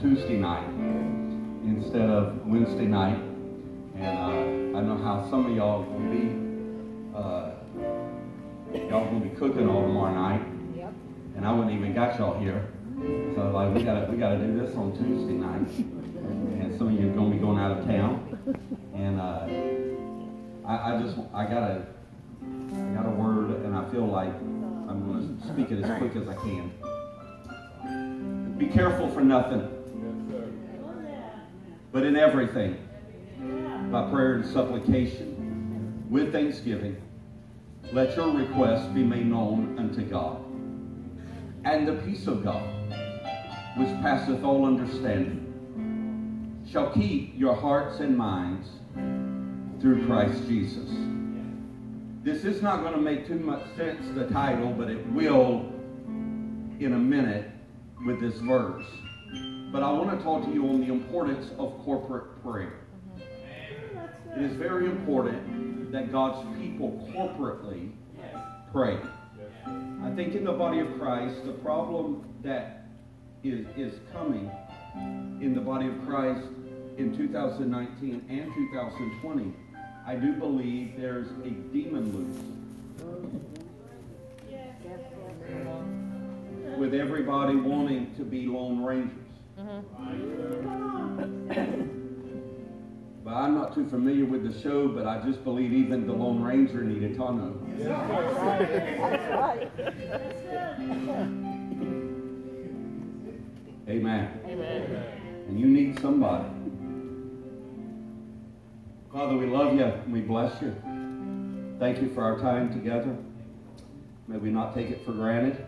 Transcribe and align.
Tuesday 0.00 0.36
night 0.36 0.68
instead 1.64 2.08
of 2.08 2.46
Wednesday 2.46 2.86
night. 2.86 3.18
And 3.96 4.18
uh, 4.18 4.78
I 4.78 4.82
know 4.82 4.96
how 5.02 5.26
some 5.30 5.46
of 5.46 5.56
y'all 5.56 5.82
will 5.82 6.10
be, 6.10 6.30
uh, 7.16 7.50
y'all 8.88 9.06
gonna 9.06 9.20
be 9.20 9.30
cooking 9.30 9.68
all 9.68 9.82
tomorrow 9.82 10.14
night. 10.14 10.46
Yep. 10.76 10.92
And 11.36 11.46
I 11.46 11.52
wouldn't 11.52 11.74
even 11.74 11.92
got 11.92 12.18
y'all 12.18 12.38
here. 12.38 12.68
So 13.34 13.50
like 13.50 13.74
we 13.74 13.82
gotta 13.82 14.10
we 14.10 14.16
gotta 14.16 14.38
do 14.38 14.58
this 14.58 14.76
on 14.76 14.92
Tuesday 14.92 15.34
night. 15.34 15.66
And 16.60 16.78
some 16.78 16.88
of 16.88 17.00
you 17.00 17.10
are 17.10 17.14
gonna 17.14 17.30
be 17.30 17.38
going 17.38 17.58
out 17.58 17.78
of 17.78 17.84
town. 17.84 18.20
And 18.94 19.20
uh, 19.20 20.68
I, 20.68 20.94
I 20.94 21.02
just 21.02 21.18
I 21.34 21.44
got 21.44 21.62
a 21.70 21.86
I 22.42 22.94
got 22.94 23.06
a 23.06 23.10
word 23.10 23.64
and 23.64 23.74
I 23.74 23.88
feel 23.90 24.06
like 24.06 24.34
I'm 24.88 25.02
gonna 25.04 25.52
speak 25.52 25.72
it 25.72 25.84
as 25.84 25.98
quick 25.98 26.14
as 26.16 26.28
I 26.28 26.34
can. 26.34 26.70
Be 28.58 28.66
careful 28.66 29.08
for 29.10 29.20
nothing 29.20 29.76
but 31.96 32.04
in 32.04 32.14
everything, 32.14 32.76
by 33.90 34.10
prayer 34.10 34.34
and 34.34 34.44
supplication, 34.44 36.04
with 36.10 36.30
thanksgiving, 36.30 37.00
let 37.90 38.14
your 38.14 38.32
requests 38.32 38.84
be 38.88 39.02
made 39.02 39.24
known 39.24 39.78
unto 39.78 40.02
God. 40.02 40.44
And 41.64 41.88
the 41.88 41.94
peace 42.04 42.26
of 42.26 42.44
God, 42.44 42.68
which 43.78 43.88
passeth 44.02 44.44
all 44.44 44.66
understanding, 44.66 46.62
shall 46.70 46.92
keep 46.92 47.32
your 47.34 47.54
hearts 47.54 48.00
and 48.00 48.14
minds 48.14 48.68
through 49.80 50.04
Christ 50.04 50.46
Jesus. 50.46 50.90
This 52.22 52.44
is 52.44 52.60
not 52.60 52.82
going 52.82 52.92
to 52.92 53.00
make 53.00 53.26
too 53.26 53.38
much 53.38 53.62
sense, 53.74 54.06
the 54.14 54.26
title, 54.26 54.70
but 54.72 54.90
it 54.90 55.06
will 55.12 55.72
in 56.78 56.92
a 56.92 56.98
minute 56.98 57.50
with 58.04 58.20
this 58.20 58.38
verse. 58.40 58.86
But 59.72 59.82
I 59.82 59.90
want 59.92 60.16
to 60.16 60.24
talk 60.24 60.44
to 60.44 60.52
you 60.52 60.68
on 60.68 60.80
the 60.80 60.92
importance 60.92 61.50
of 61.58 61.78
corporate 61.84 62.42
prayer. 62.42 62.80
Mm-hmm. 63.18 64.40
It 64.40 64.50
is 64.50 64.56
very 64.56 64.86
important 64.86 65.92
that 65.92 66.12
God's 66.12 66.46
people 66.58 67.08
corporately 67.14 67.92
pray. 68.72 68.98
I 70.02 70.10
think 70.14 70.34
in 70.34 70.44
the 70.44 70.52
body 70.52 70.80
of 70.80 70.98
Christ, 70.98 71.44
the 71.44 71.52
problem 71.52 72.24
that 72.42 72.86
is, 73.42 73.66
is 73.76 73.94
coming 74.12 74.50
in 75.40 75.54
the 75.54 75.60
body 75.60 75.88
of 75.88 76.06
Christ 76.06 76.46
in 76.96 77.16
2019 77.16 78.24
and 78.28 78.54
2020, 78.54 79.52
I 80.06 80.14
do 80.14 80.32
believe 80.34 80.94
there's 80.98 81.28
a 81.44 81.50
demon 81.50 82.12
loose. 82.16 82.55
With 86.78 86.92
everybody 86.94 87.56
wanting 87.56 88.14
to 88.16 88.22
be 88.22 88.46
Lone 88.46 88.82
Rangers. 88.84 89.16
But 93.24 93.32
I'm 93.34 93.54
not 93.54 93.74
too 93.74 93.88
familiar 93.88 94.26
with 94.26 94.44
the 94.44 94.60
show, 94.60 94.86
but 94.86 95.06
I 95.06 95.22
just 95.26 95.42
believe 95.42 95.72
even 95.72 96.06
the 96.06 96.12
Lone 96.12 96.42
Ranger 96.42 96.84
needed 96.84 97.16
Tonto. 97.16 97.58
Amen. 103.88 104.40
Amen. 104.46 105.06
And 105.48 105.58
you 105.58 105.66
need 105.66 105.98
somebody. 106.00 106.48
Father, 109.12 109.36
we 109.36 109.46
love 109.46 109.74
you 109.74 109.84
and 109.84 110.12
we 110.12 110.20
bless 110.20 110.60
you. 110.60 110.76
Thank 111.78 112.02
you 112.02 112.12
for 112.14 112.22
our 112.22 112.38
time 112.38 112.70
together. 112.72 113.16
May 114.28 114.36
we 114.36 114.50
not 114.50 114.74
take 114.74 114.90
it 114.90 115.04
for 115.06 115.12
granted. 115.12 115.64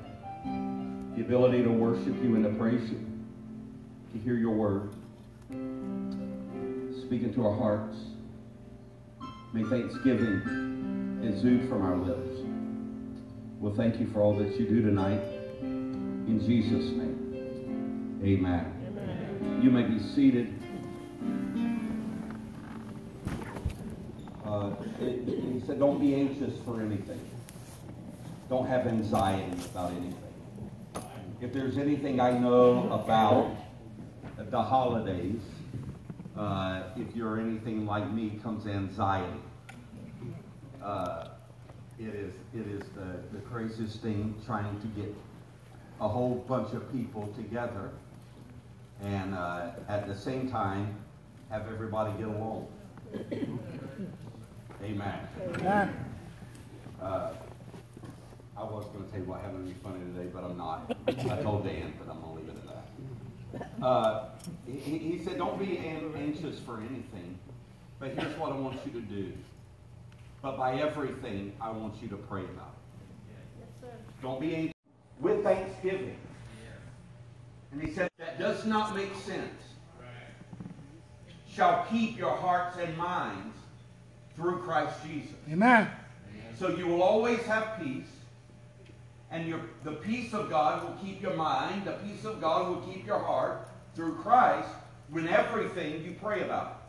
The 1.19 1.25
ability 1.25 1.65
to 1.65 1.71
worship 1.71 2.15
you 2.23 2.37
and 2.37 2.45
to 2.45 2.51
praise 2.51 2.89
you 2.91 3.05
to 4.13 4.19
hear 4.21 4.37
your 4.37 4.53
word. 4.53 4.93
Speak 7.07 7.25
into 7.25 7.45
our 7.45 7.57
hearts. 7.57 7.97
May 9.53 9.65
thanksgiving 9.65 11.21
exude 11.25 11.69
from 11.69 11.83
our 11.83 11.97
lips. 11.97 12.39
Well, 13.59 13.75
thank 13.75 13.99
you 13.99 14.07
for 14.13 14.21
all 14.21 14.37
that 14.39 14.61
you 14.61 14.69
do 14.69 14.81
tonight. 14.81 15.21
In 15.61 16.41
Jesus' 16.47 16.93
name, 16.93 18.21
amen. 18.23 18.73
amen. 18.87 19.61
You 19.61 19.73
may 19.73 19.83
be 19.83 19.99
seated. 19.99 20.55
Uh, 24.47 24.71
it, 25.01 25.27
he 25.27 25.61
said, 25.67 25.81
don't 25.81 25.99
be 26.01 26.15
anxious 26.15 26.55
for 26.65 26.81
anything. 26.81 27.21
Don't 28.49 28.69
have 28.69 28.87
anxiety 28.87 29.61
about 29.73 29.91
anything. 29.91 30.28
If 31.41 31.53
there's 31.53 31.79
anything 31.79 32.21
I 32.21 32.37
know 32.37 32.91
about 32.91 33.57
the 34.51 34.61
holidays, 34.61 35.41
uh, 36.37 36.83
if 36.97 37.15
you're 37.15 37.39
anything 37.39 37.87
like 37.87 38.11
me, 38.13 38.41
comes 38.43 38.67
anxiety. 38.67 39.41
Uh, 40.83 41.29
it 41.99 42.15
is 42.15 42.35
it 42.55 42.67
is 42.67 42.83
the, 42.95 43.37
the 43.37 43.41
craziest 43.45 44.01
thing 44.03 44.35
trying 44.47 44.81
to 44.81 44.87
get 44.89 45.15
a 46.01 46.09
whole 46.09 46.45
bunch 46.49 46.73
of 46.75 46.91
people 46.93 47.27
together 47.37 47.91
and 49.03 49.35
uh, 49.35 49.71
at 49.89 50.07
the 50.07 50.15
same 50.15 50.51
time 50.51 50.97
have 51.51 51.67
everybody 51.69 52.13
get 52.19 52.29
along. 52.29 52.69
Amen. 54.83 55.29
Amen. 55.55 56.05
I 58.59 58.65
was 58.65 58.87
going 58.87 59.05
to 59.05 59.11
tell 59.11 59.21
you 59.21 59.27
what 59.27 59.41
happened 59.41 59.69
to 59.69 59.73
me 59.73 59.77
funny 59.83 60.01
today, 60.13 60.29
but 60.35 60.43
I'm 60.43 60.59
not. 60.59 60.97
I 61.07 61.43
told 61.43 61.65
Dan, 61.65 61.93
but 61.97 62.13
I'm 62.13 62.21
going 62.21 62.37
to 62.37 62.43
leave 62.43 62.49
it 62.49 62.57
at 62.57 63.69
that. 63.79 63.85
Uh, 63.85 64.25
he, 64.67 64.99
he, 64.99 65.25
said, 65.25 65.39
Don't 65.39 65.59
be 65.61 65.79
anxious 65.79 66.59
for 66.59 66.79
anything, 66.79 67.39
but 68.01 68.11
here's 68.11 68.37
what 68.37 68.53
I 68.53 68.57
want 68.57 68.81
you 68.85 69.01
to 69.01 69.01
do. 69.01 69.33
But 70.43 70.57
by 70.57 70.81
everything, 70.81 71.53
I 71.61 71.71
want 71.71 72.03
you 72.03 72.09
to 72.09 72.17
pray 72.17 72.43
about 72.43 72.75
it. 72.75 73.85
Yes, 73.85 73.93
Don't 74.23 74.41
be 74.41 74.55
anxious. 74.55 74.75
With 75.21 75.45
thanksgiving. 75.45 76.17
And 77.71 77.83
he 77.83 77.93
said, 77.93 78.09
that 78.19 78.39
does 78.39 78.65
not 78.65 78.97
make 78.97 79.15
sense. 79.15 79.63
Shall 81.53 81.87
keep 81.91 82.17
your 82.17 82.35
hearts 82.37 82.77
and 82.79 82.97
minds 82.97 83.57
through 84.37 84.59
Christ 84.59 84.97
Jesus. 85.07 85.35
Amen. 85.51 85.89
So 86.57 86.77
you 86.77 86.87
will 86.87 87.03
always 87.03 87.41
have 87.41 87.81
peace. 87.81 88.07
And 89.31 89.47
your, 89.47 89.61
the 89.85 89.93
peace 89.93 90.33
of 90.33 90.49
God 90.49 90.83
will 90.83 90.97
keep 91.05 91.21
your 91.21 91.35
mind. 91.35 91.85
The 91.85 91.93
peace 91.93 92.25
of 92.25 92.41
God 92.41 92.69
will 92.69 92.93
keep 92.93 93.07
your 93.07 93.19
heart 93.19 93.69
through 93.95 94.17
Christ 94.17 94.69
when 95.11 95.29
everything 95.29 96.03
you 96.05 96.17
pray 96.23 96.43
about. 96.43 96.83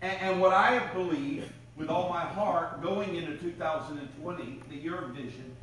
And, 0.00 0.18
and 0.20 0.40
what 0.40 0.52
I 0.52 0.86
believe 0.92 1.50
with 1.76 1.88
all 1.88 2.08
my 2.08 2.22
heart 2.22 2.82
going 2.82 3.16
into 3.16 3.36
2020, 3.36 4.60
the 4.70 4.76
year 4.76 4.96
of 4.96 5.10
vision, 5.10 5.54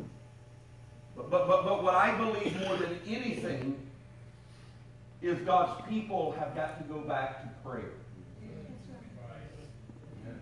but, 1.15 1.29
but, 1.29 1.47
but, 1.47 1.63
but 1.63 1.83
what 1.83 1.95
I 1.95 2.15
believe 2.17 2.59
more 2.61 2.75
than 2.75 2.99
anything 3.07 3.77
is 5.21 5.39
God's 5.39 5.87
people 5.87 6.33
have 6.33 6.55
got 6.55 6.77
to 6.79 6.93
go 6.93 6.99
back 7.01 7.41
to 7.43 7.69
prayer. 7.69 7.91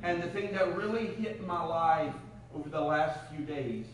And 0.04 0.22
the 0.22 0.28
thing 0.28 0.52
that 0.54 0.76
really 0.76 1.08
hit 1.08 1.46
my 1.46 1.64
life 1.64 2.14
over 2.56 2.68
the 2.68 2.82
last 2.82 3.20
few 3.34 3.46
days 3.46 3.86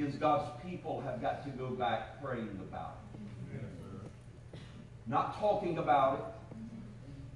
is 0.00 0.14
God's 0.16 0.48
people 0.64 1.00
have 1.02 1.20
got 1.20 1.44
to 1.44 1.50
go 1.50 1.70
back 1.70 2.22
praying 2.22 2.58
about 2.68 2.98
it. 3.14 4.58
Not 5.06 5.38
talking 5.38 5.78
about 5.78 6.18
it, 6.18 6.58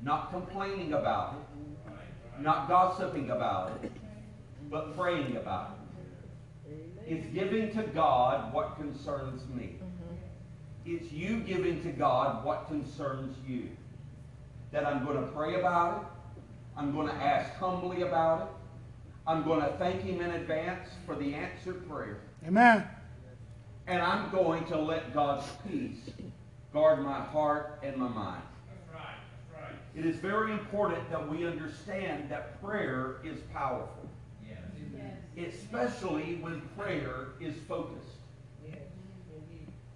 not 0.03 0.31
complaining 0.31 0.93
about 0.93 1.35
it, 1.35 2.43
not 2.43 2.69
gossiping 2.69 3.31
about 3.31 3.79
it, 3.83 3.93
but 4.71 4.97
praying 4.97 5.37
about 5.37 5.71
it. 5.71 5.85
It's 7.07 7.27
giving 7.35 7.73
to 7.75 7.83
God 7.83 8.53
what 8.53 8.77
concerns 8.77 9.43
me. 9.49 9.77
It's 10.87 11.11
you 11.13 11.41
giving 11.41 11.83
to 11.83 11.91
God 11.91 12.45
what 12.45 12.69
concerns 12.69 13.37
you. 13.47 13.69
That 14.73 14.87
I'm 14.87 15.05
going 15.05 15.17
to 15.17 15.31
pray 15.33 15.61
about 15.61 16.03
it. 16.03 16.07
I'm 16.77 16.93
going 16.93 17.09
to 17.09 17.15
ask 17.15 17.53
humbly 17.55 18.03
about 18.03 18.43
it. 18.43 18.49
I'm 19.27 19.45
going 19.45 19.61
to 19.61 19.69
thank 19.79 20.03
Him 20.03 20.21
in 20.21 20.31
advance 20.33 20.89
for 21.07 21.15
the 21.15 21.35
answered 21.35 21.89
prayer. 21.89 22.19
Amen. 22.47 22.87
And 23.87 24.03
I'm 24.03 24.31
going 24.31 24.67
to 24.67 24.79
let 24.79 25.15
God's 25.15 25.47
peace 25.67 26.11
guard 26.73 27.01
my 27.01 27.21
heart 27.21 27.81
and 27.83 27.97
my 27.97 28.09
mind. 28.09 28.43
That's 28.69 28.95
right. 28.95 29.17
That's 29.53 29.63
right. 29.63 29.79
It 29.95 30.05
is 30.05 30.17
very 30.17 30.53
important 30.53 31.09
that 31.11 31.27
we 31.27 31.47
understand 31.47 32.31
that 32.31 32.63
prayer 32.63 33.17
is 33.25 33.39
powerful, 33.53 34.09
Yes. 34.47 35.55
especially 35.55 36.37
when 36.43 36.61
prayer 36.77 37.29
is 37.41 37.55
focused. 37.67 38.09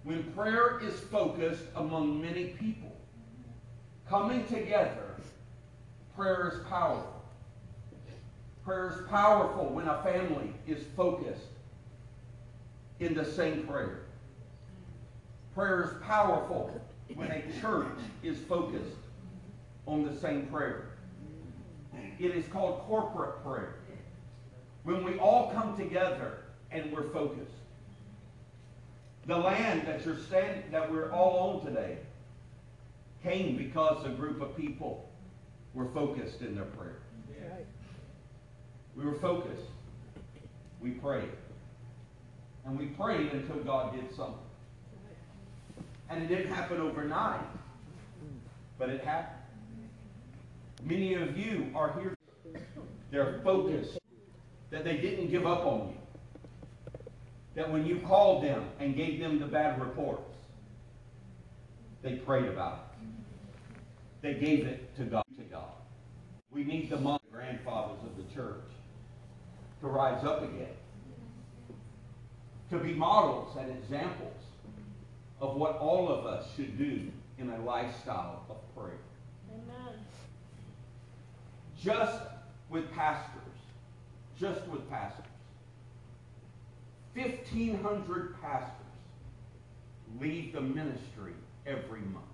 When 0.03 0.23
prayer 0.31 0.79
is 0.79 0.99
focused 0.99 1.65
among 1.75 2.19
many 2.21 2.45
people, 2.59 2.95
coming 4.07 4.45
together, 4.47 5.15
prayer 6.15 6.51
is 6.53 6.67
powerful. 6.67 7.21
Prayer 8.65 8.89
is 8.89 9.07
powerful 9.09 9.65
when 9.65 9.87
a 9.87 10.01
family 10.01 10.53
is 10.65 10.83
focused 10.95 11.45
in 12.99 13.13
the 13.13 13.25
same 13.25 13.65
prayer. 13.65 14.01
Prayer 15.55 15.83
is 15.83 16.03
powerful 16.05 16.79
when 17.15 17.31
a 17.31 17.43
church 17.61 17.97
is 18.23 18.37
focused 18.39 18.95
on 19.85 20.05
the 20.05 20.15
same 20.19 20.47
prayer. 20.47 20.89
It 22.19 22.31
is 22.31 22.45
called 22.47 22.81
corporate 22.81 23.43
prayer. 23.43 23.75
When 24.83 25.03
we 25.03 25.17
all 25.17 25.51
come 25.51 25.75
together 25.77 26.43
and 26.71 26.91
we're 26.91 27.09
focused. 27.09 27.51
The 29.25 29.37
land 29.37 29.87
that 29.87 30.05
you're 30.05 30.17
standing, 30.17 30.71
that 30.71 30.91
we're 30.91 31.11
all 31.11 31.59
on 31.59 31.65
today, 31.65 31.97
came 33.23 33.57
because 33.57 34.05
a 34.05 34.09
group 34.09 34.41
of 34.41 34.55
people 34.55 35.09
were 35.73 35.87
focused 35.93 36.41
in 36.41 36.55
their 36.55 36.65
prayer. 36.65 36.99
We 38.95 39.05
were 39.05 39.15
focused. 39.19 39.67
We 40.81 40.91
prayed. 40.91 41.29
And 42.65 42.77
we 42.77 42.87
prayed 42.87 43.31
until 43.31 43.57
God 43.57 43.95
did 43.95 44.15
something. 44.15 44.35
And 46.09 46.23
it 46.23 46.27
didn't 46.27 46.51
happen 46.53 46.81
overnight, 46.81 47.41
but 48.77 48.89
it 48.89 49.03
happened. 49.03 49.35
Many 50.83 51.13
of 51.15 51.37
you 51.37 51.71
are 51.75 51.99
here. 51.99 52.15
They're 53.11 53.41
focused. 53.43 53.97
That 54.71 54.83
they 54.83 54.97
didn't 54.97 55.31
give 55.31 55.47
up 55.47 55.65
on 55.65 55.89
you. 55.89 57.01
That 57.55 57.71
when 57.71 57.85
you 57.85 57.99
called 57.99 58.43
them 58.43 58.65
and 58.79 58.95
gave 58.95 59.19
them 59.19 59.39
the 59.39 59.47
bad 59.47 59.81
reports, 59.81 60.35
they 62.01 62.15
prayed 62.15 62.45
about 62.45 62.91
it. 63.01 63.07
They 64.21 64.33
gave 64.33 64.65
it 64.65 64.95
to 64.97 65.03
God. 65.03 65.23
To 65.37 65.43
God. 65.43 65.71
We 66.51 66.63
need 66.63 66.89
the 66.89 67.19
grandfathers 67.31 67.99
of 68.03 68.17
the 68.17 68.33
church 68.33 68.63
to 69.81 69.87
rise 69.87 70.23
up 70.23 70.43
again. 70.43 70.75
To 72.69 72.77
be 72.77 72.93
models 72.93 73.57
and 73.57 73.71
examples 73.71 74.43
of 75.41 75.55
what 75.55 75.77
all 75.77 76.09
of 76.09 76.25
us 76.25 76.45
should 76.55 76.77
do 76.77 77.11
in 77.39 77.49
a 77.49 77.57
lifestyle 77.63 78.45
of 78.49 78.57
prayer. 78.75 78.99
Amen. 79.51 79.95
Just 81.81 82.21
with 82.69 82.91
pastors, 82.93 83.33
just 84.39 84.67
with 84.67 84.87
pastors, 84.89 85.25
1,500 87.15 88.39
pastors 88.41 88.75
leave 90.19 90.53
the 90.53 90.61
ministry 90.61 91.33
every 91.65 92.01
month. 92.01 92.25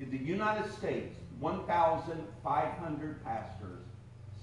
In 0.00 0.10
the 0.10 0.18
United 0.18 0.70
States, 0.74 1.16
1,500 1.40 3.24
pastors 3.24 3.84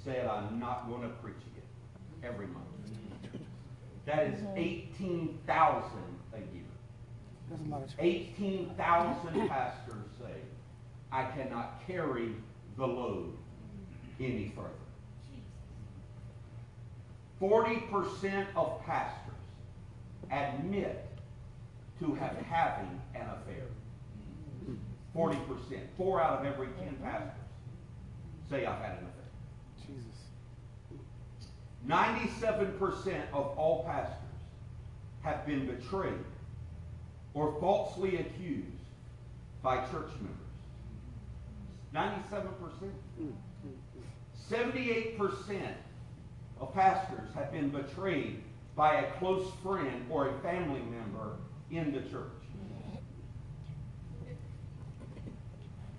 said, 0.03 0.27
I'm 0.27 0.59
not 0.59 0.89
going 0.89 1.03
to 1.03 1.09
preach 1.09 1.35
again 1.35 1.63
every 2.23 2.47
month. 2.47 2.74
That 4.05 4.27
is 4.27 4.39
mm-hmm. 4.39 4.57
18,000 4.57 5.91
a 6.33 6.37
year. 6.37 6.63
That's 7.49 7.61
a 7.61 7.65
lot 7.65 7.83
of 7.83 7.89
18,000 7.97 9.47
pastors 9.49 9.95
say, 10.19 10.33
I 11.11 11.23
cannot 11.25 11.81
carry 11.87 12.29
the 12.77 12.85
load 12.85 13.33
any 14.19 14.53
further. 14.55 14.69
40% 17.41 18.45
of 18.55 18.81
pastors 18.85 19.33
admit 20.31 21.05
to 21.99 22.13
have 22.15 22.35
having 22.37 23.01
an 23.13 23.21
affair. 23.21 23.65
40%. 25.15 25.37
Four 25.97 26.21
out 26.21 26.39
of 26.39 26.45
every 26.45 26.67
10 26.79 26.97
pastors 27.01 27.31
say 28.49 28.65
I've 28.65 28.81
had 28.81 28.91
an 28.91 29.05
affair. 29.05 29.14
Jesus. 31.87 31.97
97% 32.43 33.21
of 33.33 33.57
all 33.57 33.83
pastors 33.83 34.17
have 35.21 35.45
been 35.45 35.65
betrayed 35.65 36.13
or 37.33 37.57
falsely 37.59 38.17
accused 38.17 38.67
by 39.61 39.77
church 39.87 40.11
members. 40.21 40.45
97%. 41.93 42.45
78% 44.49 45.61
of 46.61 46.73
pastors 46.73 47.33
have 47.33 47.51
been 47.51 47.69
betrayed 47.69 48.41
by 48.75 48.95
a 48.95 49.11
close 49.13 49.49
friend 49.63 50.05
or 50.09 50.29
a 50.29 50.39
family 50.41 50.81
member 50.81 51.37
in 51.71 51.91
the 51.91 52.01
church. 52.01 52.31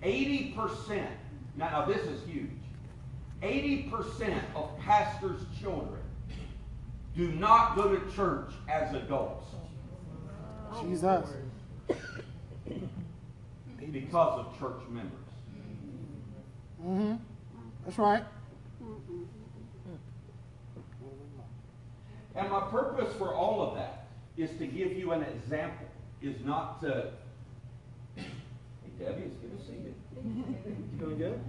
80%, 0.03 1.07
now, 1.57 1.69
now 1.69 1.85
this 1.85 2.01
is 2.03 2.23
huge. 2.27 2.49
80% 3.41 4.39
of 4.55 4.77
pastors' 4.79 5.41
children 5.59 6.01
do 7.15 7.31
not 7.31 7.75
go 7.75 7.95
to 7.95 8.15
church 8.15 8.51
as 8.69 8.93
adults 8.93 9.47
Jesus. 10.81 11.27
because 13.91 14.39
of 14.39 14.59
church 14.59 14.81
members. 14.89 15.11
Mm-hmm. 16.83 17.15
That's 17.85 17.97
right. 17.97 18.23
And 22.35 22.51
my 22.51 22.61
purpose 22.69 23.13
for 23.17 23.33
all 23.33 23.67
of 23.67 23.75
that 23.75 24.07
is 24.37 24.51
to 24.59 24.67
give 24.67 24.91
you 24.93 25.11
an 25.11 25.23
example, 25.23 25.87
is 26.21 26.35
not 26.45 26.81
to. 26.81 27.11
Hey, 28.15 28.25
Debbie, 28.99 29.23
it's 29.23 29.37
good 29.37 29.57
to 29.57 29.65
see 29.65 29.73
you. 29.73 29.95
You 30.23 30.99
doing 30.99 31.17
good? 31.17 31.39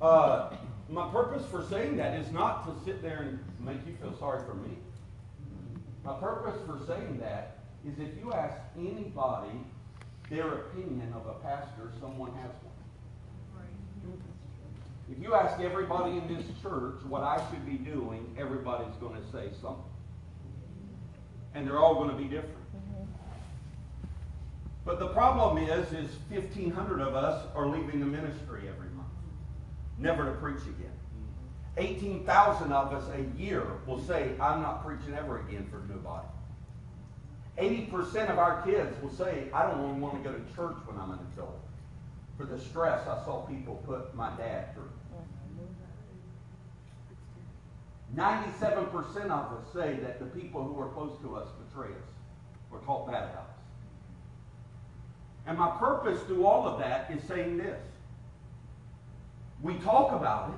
Uh, 0.00 0.50
my 0.88 1.08
purpose 1.10 1.44
for 1.50 1.64
saying 1.68 1.96
that 1.96 2.18
is 2.18 2.30
not 2.32 2.64
to 2.66 2.84
sit 2.84 3.02
there 3.02 3.18
and 3.18 3.38
make 3.64 3.84
you 3.86 3.94
feel 4.00 4.16
sorry 4.18 4.42
for 4.46 4.54
me. 4.54 4.76
My 6.04 6.14
purpose 6.14 6.58
for 6.66 6.80
saying 6.86 7.18
that 7.18 7.58
is 7.86 7.98
if 7.98 8.16
you 8.18 8.32
ask 8.32 8.56
anybody 8.76 9.60
their 10.30 10.46
opinion 10.54 11.12
of 11.14 11.26
a 11.26 11.34
pastor, 11.40 11.92
someone 12.00 12.32
has 12.32 12.50
one. 12.62 12.68
If 15.10 15.22
you 15.22 15.34
ask 15.34 15.58
everybody 15.60 16.18
in 16.18 16.28
this 16.28 16.44
church 16.62 17.00
what 17.08 17.22
I 17.22 17.42
should 17.50 17.64
be 17.64 17.78
doing, 17.78 18.34
everybody's 18.38 18.94
going 19.00 19.20
to 19.20 19.26
say 19.32 19.48
something. 19.60 19.84
And 21.54 21.66
they're 21.66 21.78
all 21.78 21.94
going 21.94 22.10
to 22.10 22.16
be 22.16 22.24
different. 22.24 22.54
But 24.84 25.00
the 25.00 25.08
problem 25.08 25.58
is, 25.58 25.92
is 25.92 26.10
1,500 26.30 27.00
of 27.00 27.14
us 27.14 27.46
are 27.54 27.66
leaving 27.66 28.00
the 28.00 28.06
ministry 28.06 28.68
every 28.68 28.87
never 29.98 30.24
to 30.24 30.32
preach 30.32 30.62
again. 30.62 30.92
18,000 31.76 32.72
of 32.72 32.92
us 32.92 33.04
a 33.14 33.40
year 33.40 33.64
will 33.86 34.00
say, 34.00 34.32
I'm 34.40 34.62
not 34.62 34.84
preaching 34.84 35.14
ever 35.14 35.40
again 35.40 35.66
for 35.70 35.82
nobody. 35.92 36.26
80% 37.58 38.30
of 38.30 38.38
our 38.38 38.62
kids 38.62 39.00
will 39.02 39.12
say, 39.12 39.48
I 39.52 39.62
don't 39.62 39.84
even 39.84 40.00
want 40.00 40.22
to 40.22 40.28
go 40.28 40.36
to 40.36 40.44
church 40.54 40.76
when 40.86 40.98
I'm 40.98 41.12
an 41.12 41.18
adult 41.32 41.60
for 42.38 42.46
the 42.46 42.58
stress 42.58 43.06
I 43.08 43.24
saw 43.24 43.40
people 43.42 43.82
put 43.84 44.14
my 44.14 44.30
dad 44.36 44.72
through. 44.74 44.84
97% 48.16 48.92
of 49.24 49.30
us 49.30 49.72
say 49.74 49.98
that 50.00 50.18
the 50.18 50.26
people 50.40 50.62
who 50.62 50.80
are 50.80 50.88
close 50.88 51.18
to 51.20 51.36
us 51.36 51.48
betray 51.66 51.88
us 51.88 52.08
or 52.70 52.78
talk 52.80 53.06
bad 53.06 53.24
about 53.24 53.50
us. 53.50 53.58
And 55.46 55.58
my 55.58 55.70
purpose 55.78 56.22
through 56.22 56.46
all 56.46 56.66
of 56.66 56.78
that 56.78 57.10
is 57.10 57.22
saying 57.24 57.58
this. 57.58 57.82
We 59.62 59.74
talk 59.78 60.12
about 60.12 60.50
it, 60.50 60.54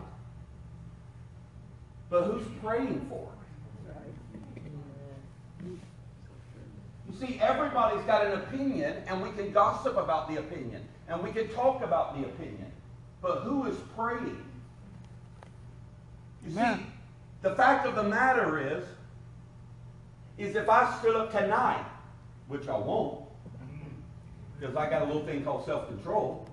but 2.11 2.25
who's 2.25 2.47
praying 2.63 3.07
for 3.09 3.23
it? 3.23 3.27
You 7.09 7.27
see, 7.27 7.41
everybody's 7.41 8.05
got 8.05 8.27
an 8.27 8.33
opinion, 8.33 9.03
and 9.07 9.23
we 9.23 9.31
can 9.31 9.53
gossip 9.53 9.97
about 9.97 10.29
the 10.29 10.39
opinion, 10.39 10.87
and 11.09 11.23
we 11.23 11.33
can 11.33 11.49
talk 11.49 11.83
about 11.83 12.21
the 12.21 12.27
opinion. 12.27 12.71
But 13.23 13.41
who 13.41 13.67
is 13.67 13.77
praying? 13.97 14.45
You 16.45 16.53
Amen. 16.53 16.79
see, 16.79 16.85
the 17.43 17.55
fact 17.55 17.87
of 17.87 17.95
the 17.95 18.05
matter 18.05 18.77
is, 18.77 18.85
is 20.39 20.57
if 20.57 20.69
I 20.69 20.99
stood 20.99 21.17
up 21.17 21.33
tonight, 21.33 21.85
which 22.49 22.69
I 22.69 22.79
won't, 22.79 23.25
because 24.59 24.77
I 24.77 24.89
got 24.89 25.03
a 25.03 25.05
little 25.07 25.25
thing 25.25 25.43
called 25.43 25.65
self-control. 25.65 26.50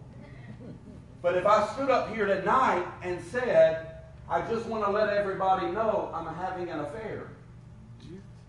But 1.21 1.35
if 1.35 1.45
I 1.45 1.67
stood 1.73 1.89
up 1.89 2.13
here 2.13 2.25
tonight 2.25 2.85
and 3.01 3.23
said, 3.31 3.87
I 4.29 4.41
just 4.41 4.65
want 4.65 4.85
to 4.85 4.91
let 4.91 5.09
everybody 5.09 5.67
know 5.67 6.11
I'm 6.13 6.33
having 6.35 6.69
an 6.69 6.81
affair, 6.81 7.29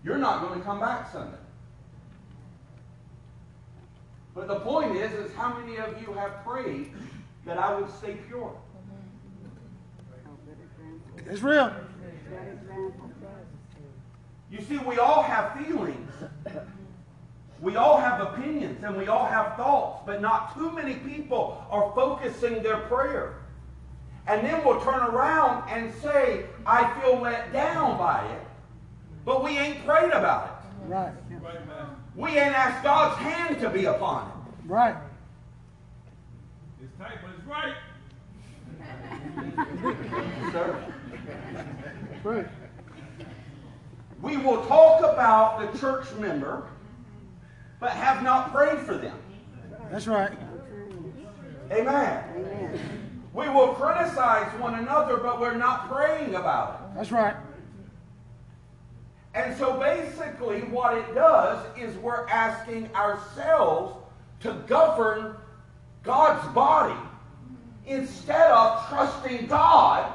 you're 0.03 0.17
not 0.17 0.47
going 0.47 0.59
to 0.59 0.65
come 0.65 0.79
back 0.79 1.11
Sunday. 1.11 1.37
But 4.35 4.47
the 4.47 4.59
point 4.59 4.95
is, 4.95 5.11
is 5.13 5.33
how 5.33 5.57
many 5.57 5.77
of 5.77 6.01
you 6.01 6.13
have 6.13 6.45
prayed 6.45 6.93
that 7.45 7.57
I 7.57 7.77
would 7.77 7.89
stay 7.97 8.17
pure? 8.27 8.55
It's 11.25 11.41
real. 11.41 11.73
You 14.51 14.61
see, 14.61 14.77
we 14.77 14.97
all 14.97 15.21
have 15.21 15.65
feelings. 15.65 16.11
We 17.61 17.75
all 17.75 17.97
have 17.97 18.21
opinions 18.21 18.83
and 18.83 18.95
we 18.95 19.07
all 19.07 19.25
have 19.25 19.57
thoughts, 19.57 20.03
but 20.05 20.21
not 20.21 20.55
too 20.55 20.71
many 20.71 20.95
people 20.95 21.65
are 21.69 21.91
focusing 21.93 22.63
their 22.63 22.77
prayer. 22.77 23.35
And 24.27 24.45
then 24.45 24.63
we'll 24.63 24.79
turn 24.81 25.01
around 25.01 25.69
and 25.69 25.93
say, 26.01 26.45
I 26.65 26.99
feel 27.01 27.19
let 27.19 27.51
down 27.51 27.97
by 27.97 28.23
it, 28.25 28.41
but 29.25 29.43
we 29.43 29.57
ain't 29.57 29.85
prayed 29.85 30.11
about 30.11 30.45
it. 30.45 30.87
Right. 30.87 31.13
Right. 31.41 31.59
We 32.15 32.29
ain't 32.31 32.55
asked 32.55 32.83
God's 32.83 33.17
hand 33.21 33.59
to 33.61 33.69
be 33.69 33.85
upon 33.85 34.27
it. 34.27 34.33
Right. 34.67 34.95
It's 36.81 36.91
tight, 36.97 37.17
but 37.21 37.31
it's 37.37 37.45
right. 37.47 37.75
Sir. 40.51 40.93
Right. 42.23 42.47
We 44.21 44.35
will 44.35 44.65
talk 44.65 44.99
about 44.99 45.71
the 45.71 45.79
church 45.79 46.05
member, 46.19 46.67
but 47.79 47.91
have 47.91 48.23
not 48.23 48.51
prayed 48.53 48.79
for 48.79 48.97
them. 48.97 49.17
That's 49.91 50.07
right. 50.07 50.31
Amen. 51.71 52.23
We 53.33 53.47
will 53.47 53.69
criticize 53.69 54.51
one 54.59 54.75
another, 54.75 55.17
but 55.17 55.39
we're 55.39 55.55
not 55.55 55.89
praying 55.89 56.35
about 56.35 56.73
it. 56.73 56.95
That's 56.95 57.11
right. 57.11 57.35
And 59.35 59.55
so 59.57 59.79
basically, 59.79 60.61
what 60.61 60.97
it 60.97 61.13
does 61.13 61.65
is 61.77 61.95
we're 61.97 62.27
asking 62.27 62.93
ourselves 62.95 63.95
to 64.41 64.53
govern 64.67 65.35
God's 66.03 66.47
body 66.53 66.99
instead 67.85 68.51
of 68.51 68.87
trusting 68.89 69.47
God 69.47 70.11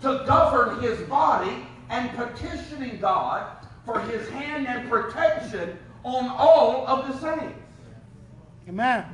to 0.00 0.24
govern 0.26 0.80
his 0.80 0.98
body 1.08 1.66
and 1.90 2.10
petitioning 2.16 2.98
God 2.98 3.46
for 3.84 4.00
his 4.00 4.28
hand 4.30 4.66
and 4.66 4.88
protection 4.88 5.76
on 6.04 6.28
all 6.28 6.86
of 6.86 7.06
the 7.06 7.18
saints. 7.18 7.58
Amen. 8.68 9.04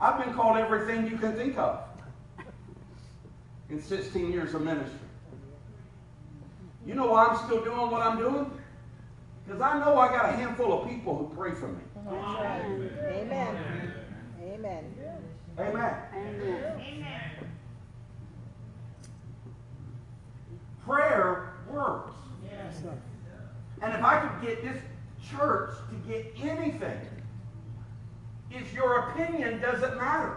I've 0.00 0.22
been 0.22 0.34
called 0.34 0.58
everything 0.58 1.06
you 1.06 1.16
can 1.16 1.34
think 1.34 1.56
of 1.56 1.80
in 3.70 3.80
16 3.80 4.32
years 4.32 4.54
of 4.54 4.62
ministry. 4.62 4.98
You 6.86 6.94
know 6.94 7.06
why 7.06 7.26
I'm 7.26 7.46
still 7.46 7.64
doing 7.64 7.90
what 7.90 8.02
I'm 8.02 8.18
doing? 8.18 8.50
Because 9.46 9.60
I 9.60 9.78
know 9.78 9.98
I 9.98 10.08
got 10.08 10.28
a 10.28 10.32
handful 10.32 10.82
of 10.82 10.88
people 10.88 11.16
who 11.16 11.34
pray 11.34 11.52
for 11.52 11.68
me. 11.68 11.80
Amen. 12.08 13.56
Amen. 14.42 14.84
Amen. 15.60 17.33
Prayer 20.86 21.50
works. 21.70 22.14
Yes. 22.44 22.82
And 23.82 23.92
if 23.92 24.02
I 24.02 24.20
could 24.20 24.46
get 24.46 24.62
this 24.62 24.80
church 25.30 25.74
to 25.90 26.08
get 26.08 26.32
anything, 26.42 27.00
is 28.50 28.72
your 28.72 29.10
opinion 29.10 29.60
doesn't 29.60 29.96
matter. 29.96 30.36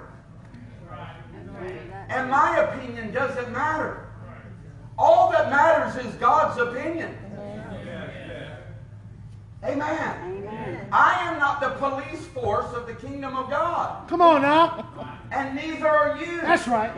And 2.10 2.30
my 2.30 2.58
opinion 2.60 3.12
doesn't 3.12 3.52
matter. 3.52 4.08
All 4.98 5.32
that 5.32 5.50
matters 5.50 6.04
is 6.06 6.14
God's 6.16 6.60
opinion. 6.60 7.16
Amen. 9.64 10.88
I 10.92 11.28
am 11.30 11.40
not 11.40 11.60
the 11.60 11.70
police 11.72 12.26
force 12.28 12.72
of 12.74 12.88
the 12.88 12.94
kingdom 12.94 13.36
of 13.36 13.50
God, 13.50 14.08
Come 14.08 14.22
on 14.22 14.42
now. 14.42 14.88
and 15.32 15.56
neither 15.56 15.88
are 15.88 16.18
you. 16.18 16.42
That's 16.42 16.68
right. 16.68 16.92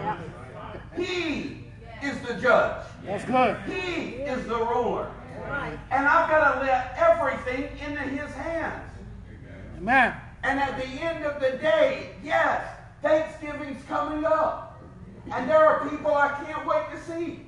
He 0.95 1.65
is 2.03 2.19
the 2.21 2.35
judge. 2.35 2.85
That's 3.09 3.25
good. 3.25 3.57
He 3.65 4.21
is 4.21 4.45
the 4.45 4.59
ruler. 4.59 5.11
Right. 5.47 5.79
And 5.89 6.07
I've 6.07 6.29
got 6.29 6.53
to 6.53 6.59
let 6.61 6.95
everything 6.95 7.63
into 7.83 8.01
his 8.03 8.31
hands. 8.35 8.91
Amen. 9.77 10.13
And 10.43 10.59
at 10.59 10.77
the 10.77 10.85
end 10.85 11.25
of 11.25 11.41
the 11.41 11.57
day, 11.57 12.11
yes, 12.23 12.63
Thanksgiving's 13.01 13.83
coming 13.85 14.25
up. 14.25 14.79
And 15.31 15.49
there 15.49 15.65
are 15.65 15.89
people 15.89 16.13
I 16.13 16.29
can't 16.45 16.67
wait 16.67 16.83
to 16.91 17.03
see. 17.03 17.45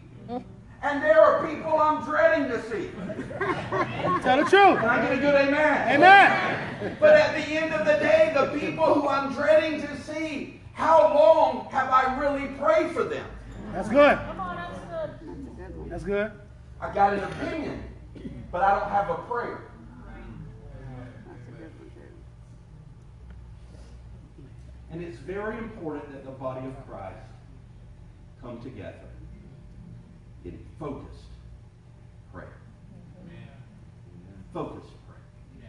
And 0.84 1.04
there 1.04 1.22
are 1.22 1.48
people 1.48 1.80
I'm 1.80 2.04
dreading 2.04 2.50
to 2.50 2.62
see. 2.64 2.90
Tell 4.24 4.44
the 4.44 4.50
truth. 4.50 4.80
Can 4.80 4.90
I 4.90 5.00
get 5.00 5.12
a 5.12 5.18
good 5.18 5.36
amen? 5.36 5.96
Amen. 5.96 6.98
But 7.00 7.14
at 7.14 7.36
the 7.36 7.54
end 7.54 7.72
of 7.72 7.86
the 7.86 8.04
day, 8.04 8.32
the 8.34 8.60
people 8.60 8.96
who 8.96 9.08
I'm 9.08 9.32
dreading 9.32 9.80
to 9.82 10.02
see, 10.02 10.60
how 10.74 11.14
long 11.14 11.68
have 11.70 11.90
I 11.92 12.20
really 12.20 12.48
prayed 12.56 12.94
for 12.94 13.04
them? 13.04 13.28
That's 13.74 13.90
good. 13.90 14.18
That's 15.92 16.06
good. 16.06 16.32
I 16.80 16.94
got 16.94 17.14
an 17.14 17.20
opinion, 17.26 17.84
but 18.50 18.62
I 18.62 18.80
don't 18.80 18.90
have 18.90 19.10
a 19.10 19.16
prayer. 19.30 19.60
And 24.90 25.04
it's 25.04 25.18
very 25.18 25.58
important 25.58 26.10
that 26.14 26.24
the 26.24 26.32
body 26.32 26.66
of 26.66 26.88
Christ 26.88 27.18
come 28.42 28.62
together 28.62 29.10
in 30.46 30.66
focused 30.80 31.26
prayer. 32.34 32.54
Focused 34.54 34.94
prayer. 35.08 35.68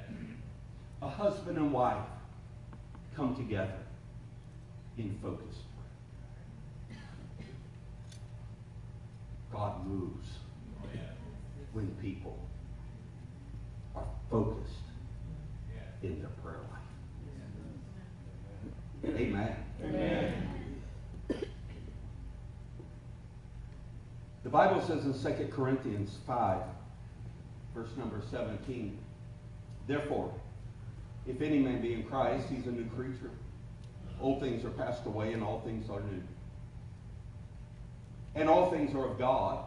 A 1.02 1.08
husband 1.08 1.56
and 1.58 1.72
wife 1.72 2.06
come 3.16 3.34
together 3.34 3.74
in 4.96 5.18
focused 5.20 5.62
God 9.52 9.86
moves 9.86 10.28
when 11.72 11.88
people 12.02 12.38
are 13.94 14.04
focused 14.30 14.72
in 16.02 16.18
their 16.20 16.30
prayer 16.42 16.60
life. 16.70 16.80
Amen. 19.14 19.56
The 24.42 24.48
Bible 24.48 24.80
says 24.82 25.04
in 25.04 25.12
2 25.12 25.48
Corinthians 25.52 26.18
5, 26.26 26.62
verse 27.74 27.90
number 27.96 28.20
17, 28.30 28.98
Therefore, 29.86 30.32
If 31.26 31.40
any 31.40 31.58
man 31.58 31.80
be 31.80 31.94
in 31.94 32.02
Christ, 32.02 32.48
he's 32.48 32.66
a 32.66 32.70
new 32.72 32.86
creature. 32.86 33.30
Old 34.20 34.40
things 34.40 34.64
are 34.64 34.70
passed 34.70 35.06
away, 35.06 35.32
and 35.32 35.42
all 35.42 35.60
things 35.60 35.88
are 35.88 36.00
new. 36.00 36.22
And 38.34 38.48
all 38.48 38.70
things 38.70 38.94
are 38.94 39.04
of 39.04 39.18
God. 39.18 39.64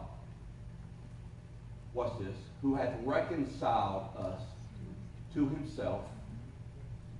What's 1.92 2.18
this? 2.18 2.36
Who 2.62 2.74
hath 2.74 2.92
reconciled 3.04 4.08
us 4.18 4.40
to 5.34 5.48
himself 5.48 6.02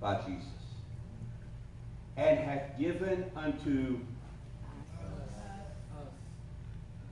by 0.01 0.15
Jesus, 0.21 0.45
and 2.17 2.39
hath 2.39 2.77
given 2.79 3.25
unto 3.35 3.99
us, 4.99 5.41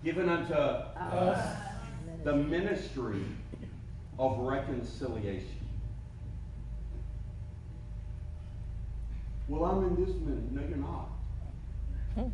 given 0.03 0.29
unto 0.29 0.53
us 0.53 1.57
the 2.23 2.35
ministry 2.35 3.23
of 4.19 4.39
reconciliation. 4.39 5.59
Well, 9.47 9.65
I'm 9.65 9.85
in 9.85 9.95
this 9.95 10.15
ministry. 10.15 10.49
No, 10.51 10.61
you're 10.67 10.77
not. 10.77 11.09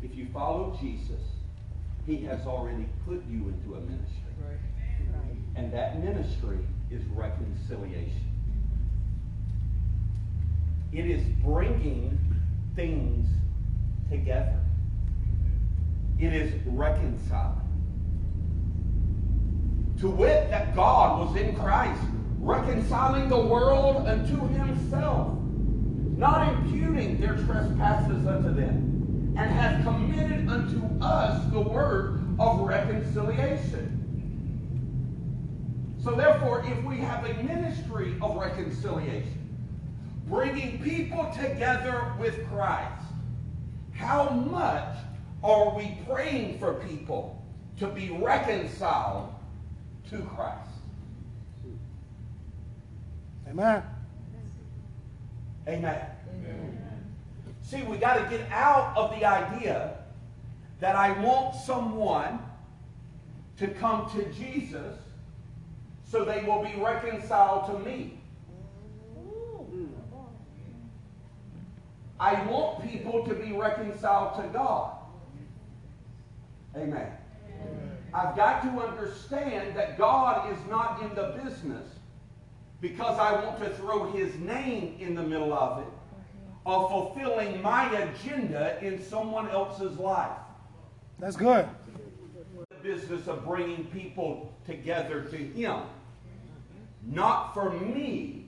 If 0.02 0.16
you 0.16 0.26
follow 0.32 0.76
Jesus, 0.80 1.20
he 2.06 2.24
has 2.24 2.46
already 2.46 2.86
put 3.06 3.22
you 3.28 3.48
into 3.48 3.74
a 3.76 3.80
ministry. 3.80 4.08
And 5.54 5.72
that 5.72 6.02
ministry 6.02 6.58
is 6.90 7.02
reconciliation. 7.14 8.28
It 10.92 11.06
is 11.06 11.22
bringing 11.44 12.18
things 12.74 13.26
together. 14.10 14.58
It 16.18 16.32
is 16.32 16.52
reconciling. 16.66 17.58
To 20.00 20.08
wit, 20.08 20.50
that 20.50 20.74
God 20.74 21.26
was 21.26 21.36
in 21.40 21.54
Christ, 21.56 22.02
reconciling 22.38 23.28
the 23.28 23.40
world 23.40 24.06
unto 24.06 24.48
himself, 24.48 25.38
not 26.16 26.48
imputing 26.54 27.20
their 27.20 27.34
trespasses 27.34 28.26
unto 28.26 28.54
them, 28.54 28.91
and 29.36 29.50
hath 29.50 29.82
committed 29.84 30.48
unto 30.48 31.04
us 31.04 31.44
the 31.52 31.60
word 31.60 32.20
of 32.38 32.60
reconciliation. 32.60 33.98
So, 36.02 36.14
therefore, 36.14 36.64
if 36.66 36.82
we 36.84 36.98
have 36.98 37.24
a 37.24 37.42
ministry 37.42 38.16
of 38.20 38.36
reconciliation, 38.36 39.56
bringing 40.26 40.82
people 40.82 41.32
together 41.32 42.12
with 42.18 42.46
Christ, 42.48 43.04
how 43.92 44.30
much 44.30 44.96
are 45.42 45.74
we 45.76 45.96
praying 46.08 46.58
for 46.58 46.74
people 46.74 47.42
to 47.78 47.86
be 47.86 48.10
reconciled 48.10 49.32
to 50.10 50.18
Christ? 50.18 50.68
Amen. 53.48 53.82
Amen. 55.68 56.06
See, 57.72 57.82
we 57.84 57.96
got 57.96 58.22
to 58.22 58.36
get 58.36 58.52
out 58.52 58.94
of 58.98 59.18
the 59.18 59.24
idea 59.24 59.96
that 60.80 60.94
I 60.94 61.18
want 61.22 61.54
someone 61.54 62.38
to 63.56 63.66
come 63.66 64.10
to 64.10 64.30
Jesus 64.30 64.98
so 66.04 66.22
they 66.22 66.44
will 66.44 66.62
be 66.62 66.78
reconciled 66.78 67.64
to 67.68 67.78
me. 67.78 68.18
I 72.20 72.44
want 72.44 72.86
people 72.86 73.24
to 73.24 73.32
be 73.32 73.52
reconciled 73.52 74.36
to 74.42 74.48
God. 74.48 74.92
Amen. 76.76 77.10
I've 78.12 78.36
got 78.36 78.60
to 78.64 78.68
understand 78.68 79.74
that 79.78 79.96
God 79.96 80.52
is 80.52 80.58
not 80.68 81.00
in 81.00 81.14
the 81.14 81.40
business 81.42 81.88
because 82.82 83.18
I 83.18 83.32
want 83.42 83.60
to 83.60 83.70
throw 83.76 84.12
his 84.12 84.34
name 84.40 84.98
in 85.00 85.14
the 85.14 85.22
middle 85.22 85.54
of 85.54 85.78
it 85.78 86.01
of 86.64 86.90
fulfilling 86.90 87.60
my 87.60 87.90
agenda 87.98 88.78
in 88.84 89.02
someone 89.02 89.48
else's 89.50 89.98
life. 89.98 90.38
That's 91.18 91.36
good. 91.36 91.68
The 92.70 92.76
business 92.82 93.26
of 93.26 93.44
bringing 93.44 93.84
people 93.86 94.52
together 94.66 95.22
to 95.22 95.36
him. 95.36 95.82
Not 97.04 97.52
for 97.52 97.70
me 97.70 98.46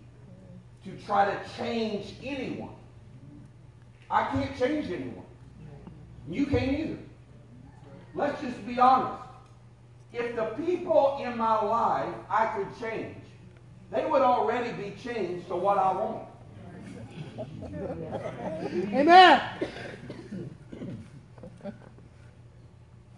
to 0.85 0.91
try 1.05 1.25
to 1.25 1.41
change 1.57 2.15
anyone. 2.23 2.75
I 4.11 4.27
can't 4.31 4.59
change 4.59 4.87
anyone. 4.87 5.25
You 6.29 6.47
can't 6.47 6.79
either. 6.79 6.99
Let's 8.15 8.41
just 8.41 8.65
be 8.67 8.79
honest. 8.79 9.23
If 10.13 10.37
the 10.37 10.45
people 10.65 11.21
in 11.25 11.37
my 11.37 11.61
life 11.61 12.15
I 12.31 12.47
could 12.47 12.69
change, 12.81 13.17
they 13.91 14.07
would 14.07 14.23
already 14.23 14.71
be 14.73 14.95
changed 15.03 15.49
to 15.49 15.57
what 15.57 15.79
I 15.79 15.93
want. 15.93 16.29
Amen. 18.93 19.41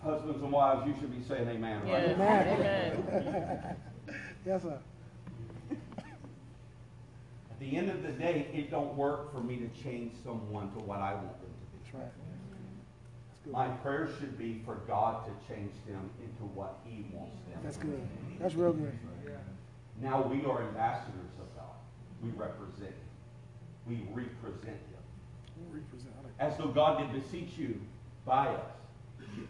Husbands 0.02 0.42
and 0.42 0.52
wives, 0.52 0.87
you 0.87 0.94
should 1.00 1.11
be 1.16 1.22
saying 1.26 1.48
amen, 1.48 1.83
right? 1.83 1.90
Yes. 1.90 2.11
Amen. 2.14 3.05
Amen. 3.11 3.76
Yes, 4.46 4.62
sir. 4.62 4.79
At 7.50 7.59
the 7.59 7.76
end 7.76 7.90
of 7.90 8.02
the 8.02 8.12
day, 8.12 8.46
it 8.55 8.70
don't 8.70 8.94
work 8.96 9.33
for 9.33 9.40
me 9.40 9.57
to 9.57 9.68
change 9.83 10.12
someone 10.22 10.70
to 10.72 10.79
what 10.79 11.00
I 11.00 11.14
want 11.14 11.40
them 11.40 11.50
to 11.50 11.66
be. 11.72 11.79
That's 11.83 11.90
be. 11.92 11.98
right. 11.98 12.12
That's 13.44 13.52
My 13.52 13.66
good. 13.66 13.83
prayer 13.83 14.09
should 14.20 14.38
be 14.38 14.62
for 14.64 14.76
God 14.87 15.24
to 15.26 15.33
change 15.52 15.72
them 15.88 16.11
into 16.22 16.44
what 16.55 16.79
He 16.85 17.07
wants 17.12 17.40
them. 17.50 17.59
That's 17.64 17.76
good. 17.79 18.07
That's 18.38 18.55
real 18.55 18.72
good. 18.72 18.96
Now 20.00 20.22
we 20.22 20.44
are 20.44 20.62
ambassadors 20.62 21.33
of 21.40 21.57
God. 21.57 21.74
We 22.22 22.31
represent 22.31 22.90
Him. 22.90 23.06
We 23.88 24.03
represent 24.12 24.64
Him. 24.64 25.70
Represent. 25.70 26.12
As 26.38 26.57
though 26.57 26.68
God 26.68 26.99
did 26.99 27.22
beseech 27.22 27.57
you 27.57 27.81
by 28.25 28.49
us. 28.49 28.77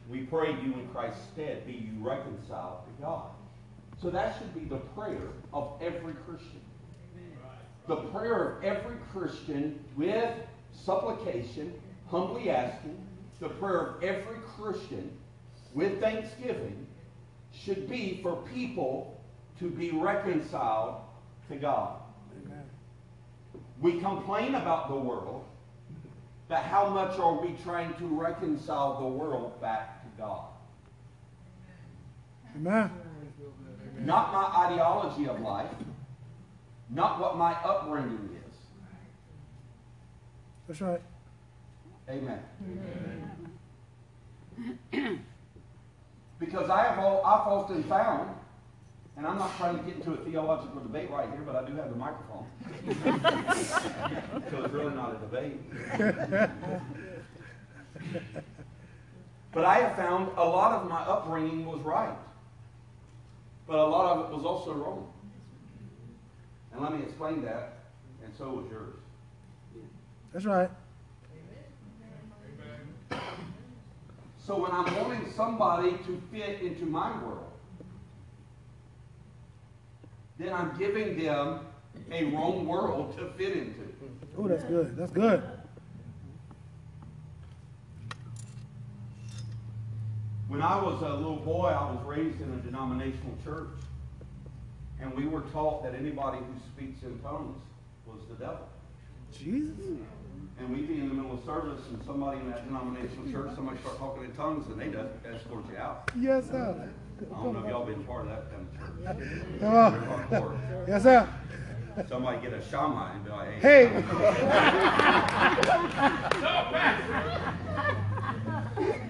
We 0.09 0.21
pray 0.21 0.51
you 0.51 0.75
in 0.75 0.89
Christ's 0.93 1.23
stead 1.33 1.67
be 1.67 1.73
you 1.73 2.07
reconciled 2.07 2.81
to 2.87 3.03
God. 3.03 3.31
So 4.01 4.11
that 4.11 4.37
should 4.39 4.55
be 4.55 4.65
the 4.65 4.81
prayer 4.95 5.29
of 5.53 5.81
every 5.81 6.15
Christian. 6.15 6.61
The 7.89 7.97
prayer 7.97 8.51
of 8.51 8.65
every 8.65 8.97
Christian 9.13 9.83
with 9.97 10.35
supplication, 10.73 11.73
humbly 12.09 12.51
asking, 12.51 12.99
the 13.41 13.49
prayer 13.49 13.81
of 13.81 14.03
every 14.03 14.39
Christian 14.57 15.17
with 15.73 16.01
thanksgiving 16.01 16.87
should 17.53 17.89
be 17.89 18.21
for 18.23 18.37
people 18.55 19.21
to 19.59 19.71
be 19.71 19.91
reconciled 19.91 20.97
to 21.49 21.57
God. 21.57 22.01
Amen. 22.45 22.65
We 23.81 24.01
complain 24.01 24.55
about 24.55 24.89
the 24.89 24.97
world, 24.97 25.45
but 26.49 26.59
how 26.59 26.89
much 26.89 27.19
are 27.19 27.41
we 27.41 27.55
trying 27.63 27.95
to 27.95 28.07
reconcile 28.07 29.01
the 29.01 29.07
world 29.07 29.61
back 29.61 30.03
to 30.03 30.09
God? 30.23 30.47
Amen. 32.57 32.91
Not 34.01 34.33
my 34.33 34.45
ideology 34.67 35.29
of 35.29 35.41
life, 35.41 35.71
not 36.91 37.21
what 37.21 37.37
my 37.37 37.53
upbringing 37.65 38.31
is. 38.49 38.55
That's 40.67 40.81
right. 40.81 41.03
Amen. 42.09 42.41
Because 46.39 46.71
I 46.71 46.83
have 46.85 46.99
all, 46.99 47.25
I've 47.25 47.47
often 47.47 47.83
found, 47.85 48.31
and 49.17 49.27
I'm 49.27 49.39
not 49.39 49.57
trying 49.57 49.79
to 49.79 49.83
get 49.85 49.97
into 49.97 50.13
a 50.13 50.17
theological 50.19 50.81
debate 50.81 51.11
right 51.11 51.29
here, 51.31 51.41
but 51.41 51.57
I 51.57 51.65
do 51.67 51.75
have 51.77 51.89
the 51.91 51.97
microphone. 51.97 52.47
so 54.51 54.65
it's 54.65 54.75
really 54.75 54.95
not 54.95 55.17
a 55.17 55.19
debate. 55.19 55.59
but 59.53 59.65
I 59.65 59.79
have 59.79 59.97
found 59.97 60.31
a 60.37 60.45
lot 60.45 60.73
of 60.73 60.89
my 60.89 61.01
upbringing 61.01 61.65
was 61.65 61.81
right, 61.81 62.17
but 63.67 63.79
a 63.79 63.87
lot 63.87 64.17
of 64.17 64.27
it 64.31 64.37
was 64.37 64.45
also 64.45 64.75
wrong. 64.75 65.11
And 66.73 66.83
let 66.83 66.93
me 66.95 67.03
explain 67.03 67.43
that, 67.45 67.79
and 68.23 68.35
so 68.37 68.51
was 68.51 68.71
yours. 68.71 68.95
That's 70.33 70.45
right. 70.45 70.71
So 74.39 74.61
when 74.61 74.71
I'm 74.71 74.95
wanting 74.97 75.33
somebody 75.33 75.93
to 75.93 76.23
fit 76.31 76.61
into 76.61 76.85
my 76.85 77.11
world, 77.25 77.46
then 80.39 80.53
I'm 80.53 80.77
giving 80.79 81.19
them 81.19 81.61
a 82.11 82.25
wrong 82.27 82.67
world 82.67 83.17
to 83.19 83.31
fit 83.37 83.57
into. 83.57 83.81
Oh, 84.39 84.47
that's 84.47 84.65
good. 84.65 84.97
That's 84.97 85.13
good. 85.13 85.43
When 90.49 90.63
I 90.63 90.77
was 90.81 91.03
a 91.03 91.15
little 91.15 91.37
boy, 91.37 91.69
I 91.69 91.91
was 91.91 92.05
raised 92.05 92.41
in 92.41 92.53
a 92.53 92.57
denominational 92.59 93.37
church. 93.43 93.69
And 95.01 95.15
we 95.15 95.27
were 95.27 95.43
taught 95.53 95.83
that 95.85 95.95
anybody 95.95 96.39
who 96.39 96.55
speaks 96.75 97.03
in 97.03 97.19
tongues 97.21 97.59
was 98.07 98.21
the 98.29 98.35
devil. 98.37 98.69
Jesus. 99.33 99.99
And 100.59 100.71
we'd 100.71 100.89
be 100.89 100.95
in 100.95 101.09
the 101.09 101.15
middle 101.15 101.35
of 101.35 101.45
service 101.45 101.83
and 101.91 102.03
somebody 102.07 102.41
in 102.41 102.51
that 102.51 102.67
denominational 102.67 103.31
church, 103.31 103.55
somebody 103.55 103.79
start 103.81 103.99
talking 103.99 104.25
in 104.25 104.33
tongues 104.33 104.67
and 104.69 104.81
they 104.81 104.89
just 104.89 105.11
escort 105.31 105.65
you 105.71 105.77
out. 105.77 106.11
Yes, 106.19 106.47
sir. 106.47 106.89
I 107.19 107.43
don't 107.43 107.55
know 107.55 107.61
if 107.61 107.67
y'all 107.71 107.87
been 107.87 108.05
part 108.05 108.27
of 108.27 108.33
that 108.33 108.51
kind 108.51 108.67
of 108.69 108.79
church. 108.79 109.61
Come 109.61 109.75
on. 109.75 109.93
Hardcore. 110.07 110.89
Yes, 110.89 111.03
sir. 111.03 111.29
Somebody 112.09 112.43
get 112.43 112.53
a 112.53 112.63
shaman 112.63 113.11
and 113.13 113.25
be 113.25 113.31
like, 113.31 113.61
hey. 113.61 113.87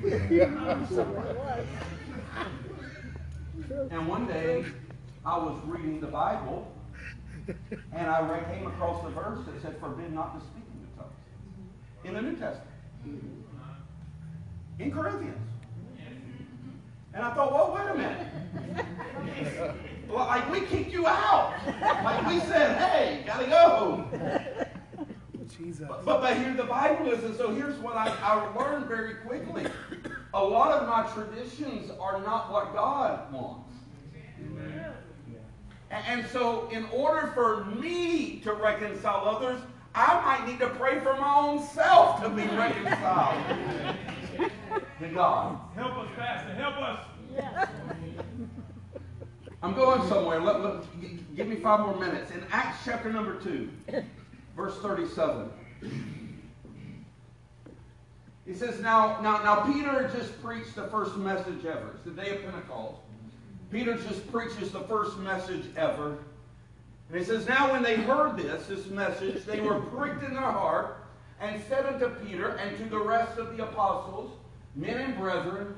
Hey, 0.07 0.41
And 3.91 4.07
one 4.07 4.27
day, 4.29 4.65
I 5.25 5.37
was 5.39 5.61
reading 5.65 6.01
the 6.01 6.07
Bible, 6.07 6.73
and 7.93 8.09
I 8.09 8.41
came 8.53 8.67
across 8.69 9.03
the 9.03 9.11
verse 9.11 9.45
that 9.47 9.61
said, 9.61 9.77
"Forbid 9.81 10.13
not 10.13 10.39
to 10.39 10.47
speak 10.47 10.63
in 10.73 10.87
the 10.87 11.03
tongues," 11.03 11.15
in 12.05 12.15
the 12.15 12.23
New 12.23 12.37
Testament, 12.37 12.71
in 14.79 14.93
Corinthians. 14.93 15.56
And 17.17 17.25
I 17.25 17.35
thought, 17.35 17.51
well, 17.51 17.73
wait 17.75 17.91
a 17.91 17.95
minute. 17.97 19.75
Well, 20.07 20.27
like 20.27 20.53
we 20.53 20.61
kicked 20.61 20.93
you 20.93 21.07
out. 21.07 21.55
Like 21.81 22.27
we 22.29 22.41
said, 22.41 22.77
hey, 22.77 23.25
gotta 23.27 23.47
go. 23.47 24.05
Jesus. 25.59 25.87
But, 25.89 26.05
but, 26.05 26.21
but 26.21 26.37
here 26.37 26.53
the 26.55 26.65
Bible 26.65 27.09
is, 27.09 27.25
and 27.25 27.35
so 27.35 27.55
here's 27.55 27.79
what 27.79 27.97
I, 27.97 28.15
I 28.23 28.55
learned 28.55 28.87
very 28.87 29.15
quickly. 29.15 29.67
A 30.35 30.45
lot 30.45 30.73
of 30.73 30.87
my 30.87 31.11
traditions 31.13 31.91
are 31.99 32.21
not 32.21 32.53
what 32.53 32.75
God 32.75 33.33
wants. 33.33 33.73
And, 35.91 36.05
and 36.07 36.27
so, 36.31 36.69
in 36.71 36.85
order 36.93 37.29
for 37.29 37.65
me 37.65 38.41
to 38.41 38.53
reconcile 38.53 39.27
others, 39.27 39.61
I 39.95 40.21
might 40.23 40.47
need 40.47 40.59
to 40.59 40.69
pray 40.69 41.01
for 41.01 41.17
my 41.17 41.35
own 41.35 41.67
self 41.69 42.23
to 42.23 42.29
be 42.29 42.43
reconciled 42.43 43.97
to 45.01 45.09
God. 45.09 45.59
Help 45.75 45.97
us, 45.97 46.09
Pastor. 46.17 46.55
Help 46.55 46.77
us. 46.77 47.07
I'm 49.63 49.75
going 49.75 50.07
somewhere. 50.09 50.41
Let, 50.41 50.61
let- 50.63 51.37
give 51.37 51.49
me 51.49 51.57
five 51.57 51.81
more 51.81 51.97
minutes. 51.97 52.31
In 52.31 52.45
Acts 52.51 52.79
chapter 52.85 53.13
number 53.13 53.41
2, 53.41 53.69
verse 54.57 54.77
37. 54.79 55.51
He 58.47 58.55
says, 58.55 58.81
now, 58.81 59.21
now, 59.21 59.43
now 59.43 59.63
Peter 59.73 60.09
just 60.17 60.41
preached 60.43 60.77
the 60.77 60.85
first 60.85 61.17
message 61.17 61.65
ever. 61.65 61.91
It's 61.97 62.05
the 62.05 62.13
day 62.13 62.37
of 62.37 62.45
Pentecost. 62.45 63.01
Peter 63.73 63.95
just 63.95 64.31
preaches 64.31 64.71
the 64.71 64.81
first 64.81 65.19
message 65.19 65.65
ever. 65.77 66.19
And 67.11 67.19
he 67.19 67.25
says, 67.25 67.47
Now 67.49 67.73
when 67.73 67.83
they 67.83 67.97
heard 67.97 68.37
this, 68.37 68.67
this 68.67 68.87
message, 68.87 69.45
they 69.45 69.61
were 69.61 69.81
pricked 69.81 70.23
in 70.23 70.35
their 70.35 70.43
heart 70.43 70.99
and 71.41 71.61
said 71.69 71.87
unto 71.87 72.09
Peter 72.25 72.51
and 72.57 72.77
to 72.79 72.85
the 72.85 72.99
rest 72.99 73.39
of 73.39 73.57
the 73.57 73.65
apostles, 73.65 74.31
Men 74.77 74.99
and 74.99 75.17
brethren, 75.17 75.75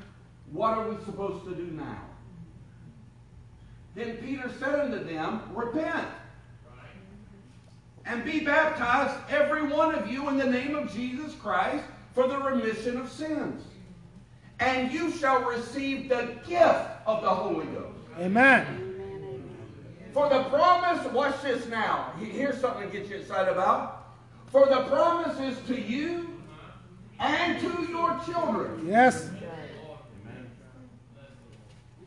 what 0.50 0.76
are 0.76 0.88
we 0.88 0.96
supposed 1.04 1.44
to 1.44 1.54
do 1.54 1.70
now? 1.70 2.02
Then 3.94 4.16
Peter 4.16 4.50
said 4.58 4.74
unto 4.80 5.04
them, 5.04 5.42
Repent 5.54 6.08
and 8.04 8.24
be 8.24 8.40
baptized, 8.40 9.14
every 9.28 9.62
one 9.62 9.94
of 9.94 10.11
you, 10.11 10.28
in 10.28 10.38
the 10.38 10.46
name 10.46 10.74
of 10.74 10.92
Jesus 10.92 11.34
Christ, 11.34 11.84
for 12.14 12.26
the 12.26 12.38
remission 12.38 12.96
of 12.96 13.11
sins. 13.11 13.62
And 14.61 14.90
you 14.90 15.12
shall 15.12 15.44
receive 15.44 16.08
the 16.08 16.37
gift 16.46 16.88
of 17.06 17.22
the 17.22 17.28
Holy 17.28 17.66
Ghost. 17.66 17.98
Amen. 18.18 19.44
For 20.12 20.28
the 20.28 20.44
promise, 20.44 21.04
watch 21.12 21.40
this 21.42 21.68
now. 21.68 22.12
Here's 22.18 22.61
something 22.61 22.90
to 22.90 22.98
get 22.98 23.08
you 23.08 23.18
excited 23.18 23.52
about. 23.52 24.16
For 24.46 24.66
the 24.66 24.82
promise 24.84 25.38
is 25.38 25.66
to 25.68 25.80
you 25.80 26.38
and 27.18 27.61
to 27.61 27.87
your 27.88 28.18
children, 28.24 28.87
Yes. 28.87 29.31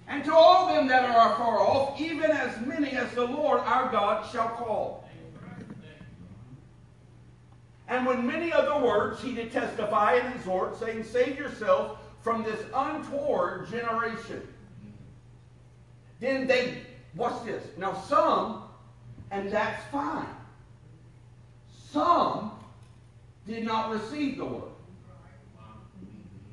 and 0.08 0.24
to 0.26 0.34
all 0.34 0.68
them 0.68 0.88
that 0.88 1.04
are 1.04 1.34
afar 1.34 1.60
off, 1.60 2.00
even 2.00 2.32
as 2.32 2.60
many 2.66 2.92
as 2.92 3.12
the 3.14 3.26
Lord 3.26 3.62
our 3.62 3.92
God 3.92 4.30
shall 4.32 4.50
call. 4.50 5.10
And 7.88 8.06
with 8.06 8.20
many 8.20 8.54
other 8.54 8.86
words 8.86 9.22
he 9.22 9.34
did 9.36 9.52
testify 9.52 10.16
and 10.16 10.34
exhort, 10.36 10.80
saying, 10.80 11.04
Save 11.04 11.38
yourselves 11.38 12.00
from 12.22 12.44
this 12.44 12.60
untoward 12.74 13.70
generation. 13.70 14.42
Then 16.22 16.48
they, 16.48 16.78
watch 17.16 17.44
this. 17.46 17.64
Now 17.78 17.94
some, 17.94 18.64
and 19.32 19.52
that's 19.52 19.84
fine. 19.92 20.28
Some 21.90 22.52
did 23.46 23.66
not 23.66 23.92
receive 23.92 24.38
the 24.38 24.46
word. 24.46 24.71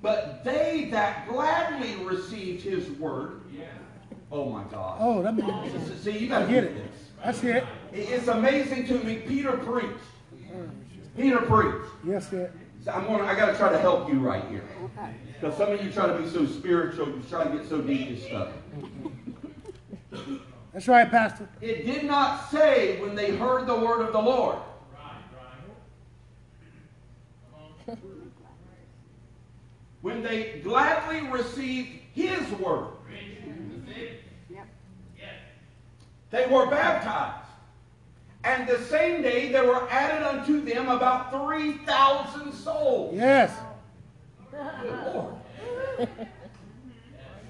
But 0.01 0.45
they 0.45 0.89
that 0.93 1.29
gladly 1.29 1.97
received 2.05 2.63
his 2.63 2.89
word, 2.91 3.41
oh 4.31 4.49
my 4.49 4.63
God. 4.65 4.99
Oh, 5.01 5.23
that 5.23 5.35
makes 5.35 5.73
sense. 5.73 6.01
See, 6.03 6.19
you 6.19 6.29
got 6.29 6.41
to 6.41 6.47
get 6.47 6.63
get 6.63 6.65
it. 6.65 6.75
this. 6.75 7.11
That's 7.25 7.43
it. 7.45 7.65
It's 7.93 8.29
amazing 8.29 8.87
to 8.87 9.03
me. 9.03 9.17
Peter 9.17 9.57
preached. 9.57 9.95
Peter 11.17 11.39
preached. 11.39 11.91
Yes, 12.05 12.33
it. 12.33 12.53
So 12.85 12.93
I'm 12.93 13.07
going. 13.07 13.23
I 13.23 13.35
got 13.35 13.47
to 13.47 13.57
try 13.57 13.73
to 13.73 13.79
help 13.79 14.09
you 14.09 14.21
right 14.21 14.45
here, 14.51 14.65
because 15.35 15.57
some 15.57 15.73
of 15.73 15.85
you 15.85 15.91
try 15.91 16.07
to 16.07 16.15
be 16.15 16.29
so 16.29 16.47
spiritual, 16.47 17.09
you 17.09 17.23
try 17.29 17.43
to 17.45 17.51
get 17.51 17.69
so 17.69 17.81
deep 17.81 18.09
in 18.09 18.21
stuff. 18.21 18.49
That's 20.73 20.87
right, 20.87 21.11
Pastor. 21.11 21.49
It 21.61 21.85
did 21.87 22.05
not 22.05 22.51
say 22.51 23.01
when 23.01 23.17
they 23.17 23.37
heard 23.37 23.67
the 23.67 23.75
word 23.75 24.01
of 24.01 24.13
the 24.13 24.21
Lord. 24.21 24.59
When 30.01 30.23
they 30.23 30.61
gladly 30.63 31.29
received 31.29 31.89
His 32.15 32.51
word, 32.53 32.89
they 36.31 36.47
were 36.47 36.67
baptized. 36.67 37.49
And 38.45 38.69
the 38.69 38.79
same 38.85 39.23
day 39.23 39.51
there 39.51 39.67
were 39.67 39.89
added 39.91 40.27
unto 40.27 40.61
them 40.61 40.89
about 40.89 41.31
3,000 41.33 42.53
souls. 42.53 43.15
Yes. 43.15 43.59
Lord. 45.13 45.35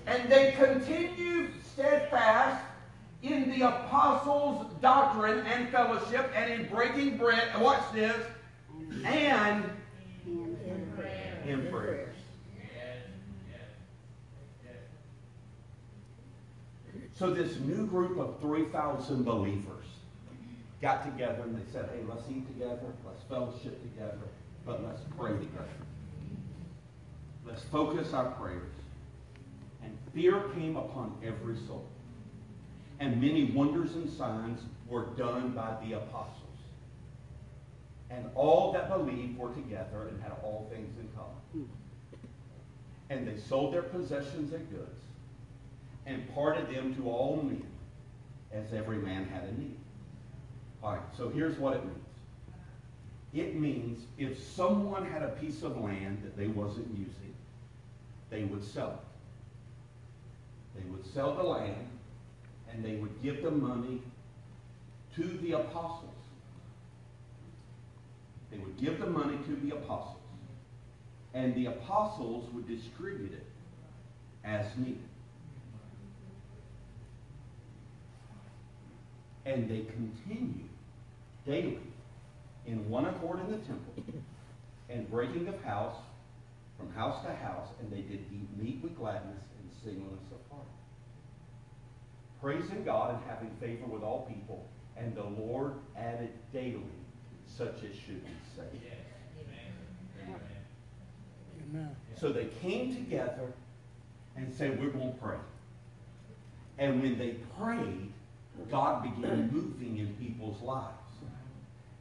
and 0.07 0.31
they 0.31 0.53
continued 0.53 1.51
steadfast 1.73 2.65
in 3.23 3.51
the 3.51 3.67
apostles' 3.67 4.73
doctrine 4.81 5.47
and 5.47 5.69
fellowship 5.69 6.31
and 6.35 6.53
in 6.53 6.69
breaking 6.69 7.17
bread. 7.19 7.49
Watch 7.61 7.83
this. 7.93 8.17
And 9.05 9.65
in 11.47 11.67
prayers. 11.71 12.08
So 17.19 17.31
this 17.31 17.59
new 17.59 17.85
group 17.89 18.17
of 18.21 18.41
3,000 18.41 19.25
believers 19.25 19.87
got 20.81 21.05
together 21.05 21.43
and 21.43 21.57
they 21.57 21.73
said, 21.73 21.91
hey, 21.93 22.03
let's 22.09 22.23
eat 22.31 22.47
together, 22.47 22.95
let's 23.05 23.21
fellowship 23.29 23.83
together, 23.83 24.29
but 24.65 24.85
let's 24.85 25.01
pray 25.19 25.33
together. 25.33 25.67
Let's 27.45 27.65
focus 27.65 28.13
our 28.13 28.31
prayers. 28.33 28.71
And 29.83 29.99
fear 30.15 30.43
came 30.55 30.77
upon 30.77 31.19
every 31.25 31.57
soul. 31.67 31.89
And 33.01 33.21
many 33.21 33.51
wonders 33.51 33.95
and 33.95 34.09
signs 34.09 34.61
were 34.87 35.07
done 35.17 35.51
by 35.51 35.75
the 35.85 35.95
apostles. 35.95 36.37
And 38.11 38.27
all 38.37 38.73
that 38.75 38.89
believed 38.89 39.37
were 39.37 39.53
together 39.55 40.07
and 40.09 40.23
had 40.23 40.33
all 40.45 40.69
things 40.71 40.97
in 41.01 41.09
common. 41.17 41.69
And 43.11 43.27
they 43.27 43.41
sold 43.41 43.75
their 43.75 43.83
possessions 43.83 44.53
and 44.53 44.71
goods 44.71 45.03
and 46.09 46.35
parted 46.35 46.75
them 46.75 46.95
to 46.97 47.09
all 47.09 47.37
men 47.37 47.63
as 48.53 48.73
every 48.73 48.97
man 48.97 49.27
had 49.27 49.45
a 49.45 49.61
need. 49.61 49.77
All 50.83 50.93
right, 50.93 51.03
so 51.17 51.29
here's 51.29 51.59
what 51.59 51.75
it 51.75 51.85
means. 51.85 51.99
It 53.35 53.55
means 53.57 54.05
if 54.17 54.43
someone 54.43 55.05
had 55.05 55.23
a 55.23 55.29
piece 55.29 55.63
of 55.63 55.77
land 55.77 56.23
that 56.25 56.37
they 56.37 56.47
wasn't 56.47 56.89
using, 56.97 57.35
they 58.31 58.45
would 58.45 58.65
sell 58.65 59.03
it. 60.75 60.81
They 60.81 60.91
would 60.91 61.05
sell 61.13 61.35
the 61.35 61.43
land 61.43 61.89
and 62.73 62.83
they 62.83 62.97
would 62.97 63.23
give 63.23 63.43
the 63.43 63.51
money 63.51 64.01
to 65.17 65.23
the 65.43 65.53
apostles. 65.53 66.05
They 68.51 68.59
would 68.59 68.79
give 68.79 68.99
the 68.99 69.11
money 69.11 69.37
to 69.47 69.57
the 69.57 69.77
apostles. 69.77 70.17
And 71.35 71.55
the 71.55 71.67
apostles 71.67 72.49
would 72.55 72.67
distribute 72.67 73.33
it 73.33 73.47
as 74.45 74.65
needed. 74.79 75.08
And 79.49 79.69
they 79.69 79.81
continued 79.81 80.69
daily 81.47 81.79
in 82.67 82.89
one 82.91 83.07
accord 83.07 83.41
in 83.41 83.51
the 83.51 83.57
temple 83.59 83.95
and 84.91 85.11
breaking 85.11 85.49
of 85.49 85.63
house 85.63 85.97
from 86.77 86.93
house 86.93 87.25
to 87.25 87.35
house, 87.35 87.69
and 87.81 87.91
they 87.91 88.03
did 88.03 88.21
eat 88.33 88.49
meat 88.57 88.81
with 88.83 88.97
gladness 88.97 89.43
and 89.59 89.71
singleness 89.83 90.25
of 90.31 90.39
heart. 90.57 90.69
Praising 92.43 92.85
God 92.85 93.15
and 93.15 93.25
having 93.29 93.51
favor 93.59 93.87
with 93.87 94.03
all 94.03 94.27
people, 94.33 94.69
and 94.97 95.15
the 95.17 95.25
Lord 95.25 95.75
added 95.97 96.31
daily 96.53 96.83
such 97.47 97.77
as 97.79 97.97
should 97.97 98.25
be 98.25 98.33
saved. 98.55 98.85
Amen. 101.71 101.97
So 102.21 102.33
they 102.33 102.47
came 102.63 102.95
together 102.95 103.53
and 104.37 104.53
said, 104.55 104.81
We're 104.81 104.91
going 104.91 105.13
to 105.13 105.19
pray. 105.19 105.39
And 106.79 107.03
when 107.03 107.19
they 107.19 107.37
prayed, 107.59 108.13
God 108.71 109.03
began 109.03 109.51
moving 109.53 109.99
in 109.99 110.15
people's 110.15 110.61
lives. 110.63 110.95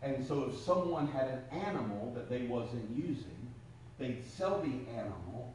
And 0.02 0.26
so 0.26 0.43
if 0.50 0.58
someone 0.60 1.08
had 1.08 1.28
an 1.28 1.41
animal 1.52 2.12
that 2.15 2.30
they 2.30 2.43
wasn't 2.43 2.89
using, 2.96 3.52
they'd 3.98 4.24
sell 4.24 4.62
the 4.62 4.89
animal, 4.91 5.54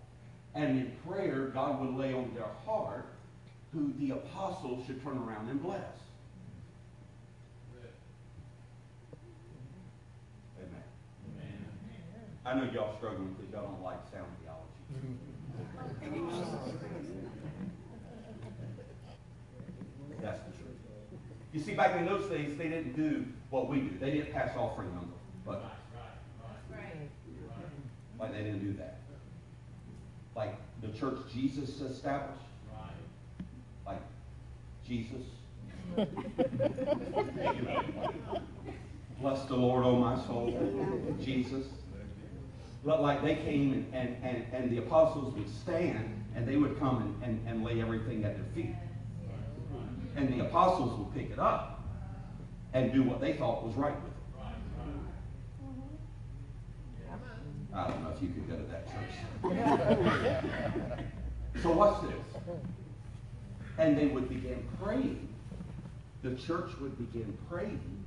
and 0.54 0.78
in 0.78 0.92
prayer, 1.06 1.46
God 1.54 1.80
would 1.80 1.94
lay 1.94 2.12
on 2.12 2.32
their 2.34 2.50
heart 2.66 3.06
who 3.72 3.92
the 3.98 4.10
apostles 4.12 4.84
should 4.86 5.02
turn 5.02 5.16
around 5.16 5.48
and 5.48 5.62
bless. 5.62 5.80
Amen. 10.58 10.82
I 12.44 12.54
know 12.54 12.70
y'all 12.72 12.96
struggling 12.96 13.34
because 13.34 13.52
y'all 13.52 13.66
don't 13.68 13.82
like 13.82 13.98
sound 14.12 14.26
theology. 14.42 15.18
That's 20.20 20.38
the 20.40 20.50
truth. 20.50 20.51
You 21.52 21.60
see, 21.60 21.74
back 21.74 21.96
in 21.98 22.06
those 22.06 22.28
days, 22.30 22.56
they 22.56 22.68
didn't 22.68 22.96
do 22.96 23.26
what 23.50 23.68
we 23.68 23.80
do. 23.80 23.98
They 23.98 24.10
didn't 24.12 24.32
pass 24.32 24.56
offering 24.56 24.88
on 24.88 25.00
them. 25.00 25.12
But 25.44 25.62
like 28.18 28.32
they 28.32 28.42
didn't 28.44 28.64
do 28.64 28.72
that. 28.78 29.00
Like 30.34 30.54
the 30.80 30.88
church 30.96 31.18
Jesus 31.32 31.80
established. 31.80 32.40
Like 33.84 34.00
Jesus. 34.86 35.22
Bless 39.20 39.44
the 39.44 39.56
Lord, 39.56 39.84
O 39.84 39.96
my 39.96 40.16
soul. 40.26 41.16
Jesus. 41.22 41.66
But 42.84 43.02
like 43.02 43.22
they 43.22 43.34
came 43.36 43.72
and, 43.72 43.86
and, 43.92 44.16
and, 44.24 44.44
and 44.52 44.70
the 44.70 44.78
apostles 44.78 45.34
would 45.34 45.48
stand 45.48 46.24
and 46.34 46.48
they 46.48 46.56
would 46.56 46.78
come 46.78 47.20
and, 47.22 47.22
and, 47.22 47.48
and 47.48 47.64
lay 47.64 47.80
everything 47.80 48.24
at 48.24 48.36
their 48.36 48.46
feet. 48.54 48.74
And 50.16 50.32
the 50.32 50.44
apostles 50.44 50.98
would 50.98 51.14
pick 51.14 51.30
it 51.30 51.38
up 51.38 51.82
and 52.74 52.92
do 52.92 53.02
what 53.02 53.20
they 53.20 53.34
thought 53.34 53.64
was 53.64 53.74
right 53.74 53.94
with 53.94 54.04
it. 54.04 54.12
I 57.74 57.88
don't 57.88 58.02
know 58.02 58.10
if 58.14 58.22
you 58.22 58.28
could 58.28 58.48
go 58.48 58.56
to 58.56 58.62
that 58.64 58.86
church. 58.86 59.14
so 61.62 61.72
watch 61.72 62.02
this. 62.02 62.42
And 63.78 63.96
they 63.96 64.06
would 64.06 64.28
begin 64.28 64.62
praying. 64.82 65.28
The 66.22 66.34
church 66.34 66.70
would 66.80 66.98
begin 66.98 67.36
praying. 67.50 68.04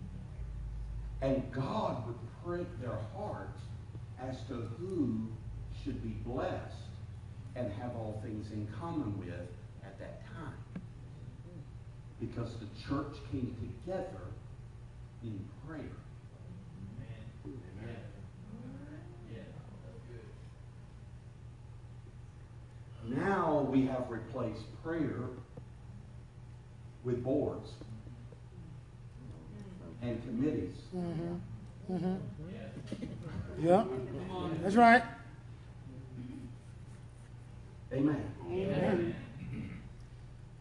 And 1.21 1.51
God 1.51 2.05
would 2.05 2.17
prick 2.45 2.81
their 2.81 2.99
hearts 3.15 3.59
as 4.21 4.37
to 4.47 4.53
who 4.53 5.27
should 5.83 6.03
be 6.03 6.15
blessed 6.29 6.75
and 7.55 7.71
have 7.73 7.95
all 7.95 8.21
things 8.23 8.51
in 8.51 8.67
common 8.79 9.17
with. 9.19 9.49
Because 12.25 12.53
the 12.55 12.65
church 12.87 13.17
came 13.31 13.55
together 13.85 14.21
in 15.23 15.39
prayer. 15.67 15.81
Now 23.07 23.67
we 23.69 23.85
have 23.85 24.09
replaced 24.09 24.63
prayer 24.83 25.29
with 27.03 27.23
boards 27.23 27.69
and 30.01 30.21
committees. 30.23 30.73
Mm-hmm. 30.95 31.93
Mm-hmm. 31.93 33.65
Yeah. 33.65 33.83
That's 34.63 34.75
right. 34.75 35.03
Amen. 37.93 39.15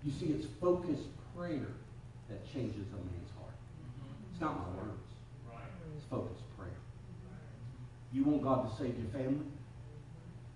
You 0.04 0.12
see, 0.12 0.26
it's 0.26 0.46
focused 0.60 1.08
prayer 1.36 1.68
that 2.28 2.52
changes 2.52 2.86
a 2.92 2.96
man's 2.96 3.30
heart. 3.38 3.54
Mm-hmm. 3.54 4.32
It's 4.32 4.40
not 4.40 4.58
my 4.58 4.82
words. 4.82 5.00
It's 5.96 6.06
focused 6.06 6.44
prayer. 6.56 6.70
You 8.12 8.24
want 8.24 8.42
God 8.42 8.70
to 8.70 8.76
save 8.76 8.96
your 8.98 9.08
family? 9.08 9.46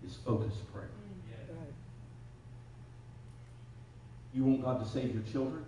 It's 0.05 0.15
focused 0.15 0.73
prayer. 0.73 0.91
You 4.35 4.45
want 4.45 4.63
God 4.63 4.85
to 4.85 4.89
save 4.89 5.15
your 5.15 5.23
children? 5.25 5.65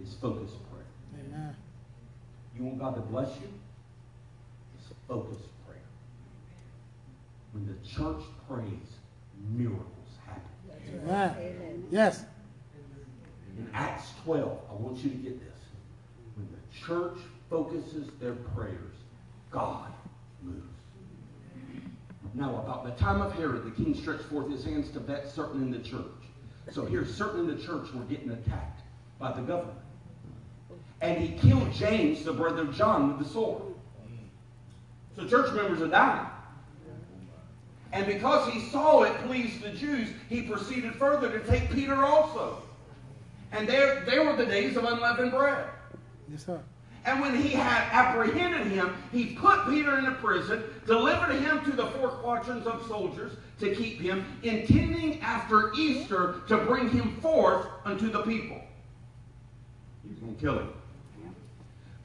It's 0.00 0.14
focused 0.14 0.56
prayer. 0.70 0.86
Amen. 1.28 1.54
You 2.56 2.64
want 2.64 2.78
God 2.78 2.94
to 2.96 3.00
bless 3.02 3.28
you? 3.40 3.48
It's 4.76 4.88
focused 5.06 5.48
prayer. 5.64 5.78
When 7.52 7.66
the 7.66 7.74
church 7.86 8.24
prays, 8.48 8.98
miracles 9.52 9.86
happen. 10.26 10.42
Amen. 11.04 11.36
Amen. 11.38 11.84
Yes. 11.90 12.24
In 13.58 13.68
Acts 13.72 14.10
12, 14.24 14.58
I 14.70 14.74
want 14.74 14.98
you 14.98 15.10
to 15.10 15.16
get 15.16 15.40
this. 15.40 15.58
When 16.34 16.48
the 16.50 16.86
church 16.86 17.18
focuses 17.48 18.08
their 18.20 18.34
prayers, 18.34 18.94
God 19.50 19.92
moves. 20.42 20.66
Now, 22.34 22.56
about 22.56 22.84
the 22.84 22.90
time 23.02 23.22
of 23.22 23.32
Herod, 23.34 23.64
the 23.64 23.70
king 23.70 23.94
stretched 23.94 24.24
forth 24.24 24.50
his 24.50 24.64
hands 24.64 24.90
to 24.90 25.00
vet 25.00 25.30
certain 25.30 25.62
in 25.62 25.70
the 25.70 25.78
church. 25.78 26.02
So 26.72 26.84
here, 26.84 27.04
certain 27.04 27.48
in 27.48 27.56
the 27.56 27.62
church 27.62 27.92
were 27.92 28.02
getting 28.04 28.30
attacked 28.30 28.82
by 29.20 29.32
the 29.32 29.42
government. 29.42 29.78
And 31.00 31.22
he 31.22 31.38
killed 31.38 31.72
James, 31.72 32.24
the 32.24 32.32
brother 32.32 32.62
of 32.62 32.76
John, 32.76 33.08
with 33.08 33.24
the 33.24 33.32
sword. 33.32 33.62
So 35.14 35.28
church 35.28 35.54
members 35.54 35.80
are 35.80 35.88
dying. 35.88 36.26
And 37.92 38.06
because 38.06 38.52
he 38.52 38.60
saw 38.70 39.02
it 39.02 39.14
pleased 39.24 39.62
the 39.62 39.70
Jews, 39.70 40.08
he 40.28 40.42
proceeded 40.42 40.96
further 40.96 41.30
to 41.30 41.46
take 41.46 41.70
Peter 41.70 42.04
also. 42.04 42.63
And 43.54 43.68
there, 43.68 44.04
there 44.04 44.24
were 44.24 44.34
the 44.34 44.46
days 44.46 44.76
of 44.76 44.84
unleavened 44.84 45.30
bread. 45.30 45.68
Yes, 46.28 46.44
sir. 46.44 46.60
And 47.04 47.20
when 47.20 47.36
he 47.36 47.50
had 47.50 47.86
apprehended 47.92 48.66
him, 48.66 48.96
he 49.12 49.36
put 49.36 49.66
Peter 49.68 49.98
into 49.98 50.12
prison, 50.12 50.64
delivered 50.86 51.36
him 51.36 51.62
to 51.64 51.72
the 51.72 51.86
four 51.86 52.08
quadrants 52.08 52.66
of 52.66 52.84
soldiers 52.88 53.32
to 53.60 53.74
keep 53.74 54.00
him, 54.00 54.24
intending 54.42 55.20
after 55.20 55.72
Easter 55.74 56.40
to 56.48 56.56
bring 56.58 56.88
him 56.90 57.16
forth 57.20 57.66
unto 57.84 58.10
the 58.10 58.22
people. 58.22 58.60
He 60.02 60.10
was 60.10 60.18
going 60.18 60.34
to 60.34 60.40
kill 60.40 60.58
him. 60.58 60.72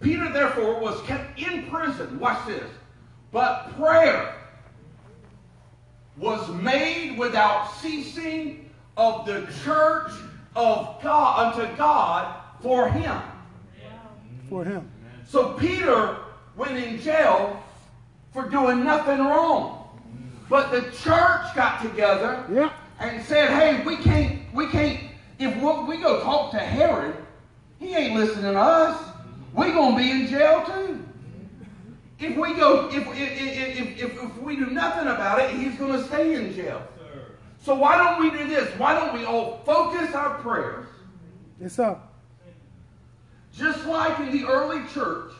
Peter, 0.02 0.32
therefore, 0.32 0.80
was 0.80 1.02
kept 1.02 1.40
in 1.40 1.68
prison. 1.70 2.20
Watch 2.20 2.46
this. 2.46 2.70
But 3.32 3.76
prayer 3.76 4.36
was 6.18 6.48
made 6.50 7.18
without 7.18 7.74
ceasing 7.76 8.70
of 8.98 9.26
the 9.26 9.48
church 9.64 10.12
of 10.60 11.02
God 11.02 11.56
unto 11.56 11.76
God 11.78 12.36
for 12.62 12.90
him. 12.90 13.22
For 14.50 14.66
him. 14.66 14.90
So 15.26 15.54
Peter 15.54 16.18
went 16.58 16.78
in 16.78 17.00
jail 17.00 17.64
for 18.34 18.50
doing 18.50 18.84
nothing 18.84 19.20
wrong. 19.20 19.76
But 20.50 20.72
the 20.72 20.82
church 20.92 21.56
got 21.56 21.82
together 21.82 22.44
Yeah. 22.52 22.72
and 23.00 23.24
said, 23.24 23.50
hey, 23.50 23.84
we 23.86 23.96
can't, 23.98 24.42
we 24.54 24.68
can't, 24.68 25.00
if 25.38 25.56
we 25.56 25.96
we 25.96 26.02
go 26.02 26.22
talk 26.22 26.52
to 26.52 26.60
Herod, 26.60 27.16
he 27.80 27.96
ain't 27.96 28.20
listening 28.20 28.54
to 28.54 28.60
us. 28.60 29.02
we 29.54 29.72
going 29.72 29.96
to 29.96 29.98
be 30.04 30.12
in 30.12 30.28
jail 30.28 30.66
too. 30.66 31.06
If 32.20 32.36
we 32.36 32.54
go, 32.56 32.90
if, 32.90 33.08
if, 33.08 33.16
if, 33.16 34.02
if, 34.02 34.24
if 34.24 34.38
we 34.42 34.58
do 34.58 34.66
nothing 34.66 35.08
about 35.08 35.40
it, 35.40 35.52
he's 35.52 35.76
going 35.76 35.94
to 35.94 36.04
stay 36.04 36.34
in 36.36 36.54
jail. 36.54 36.82
So 37.62 37.76
why 37.76 37.98
don't 37.98 38.22
we 38.22 38.38
do 38.38 38.48
this? 38.48 38.70
Why 38.80 38.94
don't 38.94 39.14
we 39.14 39.26
all 39.26 39.62
focus 39.66 40.16
our 40.16 40.36
prayers 40.40 40.86
Yes, 41.62 41.74
sir. 41.74 41.98
Just 43.56 43.86
like 43.86 44.18
in 44.20 44.32
the 44.32 44.46
early 44.46 44.82
church, 44.94 45.34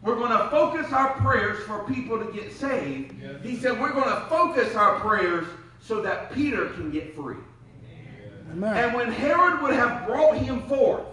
we're 0.00 0.16
going 0.16 0.36
to 0.36 0.48
focus 0.48 0.92
our 0.92 1.12
prayers 1.14 1.64
for 1.64 1.84
people 1.84 2.18
to 2.18 2.32
get 2.32 2.52
saved. 2.52 3.14
He 3.44 3.56
said 3.56 3.80
we're 3.80 3.92
going 3.92 4.08
to 4.08 4.26
focus 4.28 4.74
our 4.74 4.98
prayers 4.98 5.46
so 5.80 6.02
that 6.02 6.32
Peter 6.32 6.70
can 6.70 6.90
get 6.90 7.14
free. 7.14 7.36
Amen. 8.50 8.76
And 8.76 8.94
when 8.94 9.12
Herod 9.12 9.62
would 9.62 9.74
have 9.74 10.06
brought 10.06 10.36
him 10.36 10.62
forth, 10.62 11.06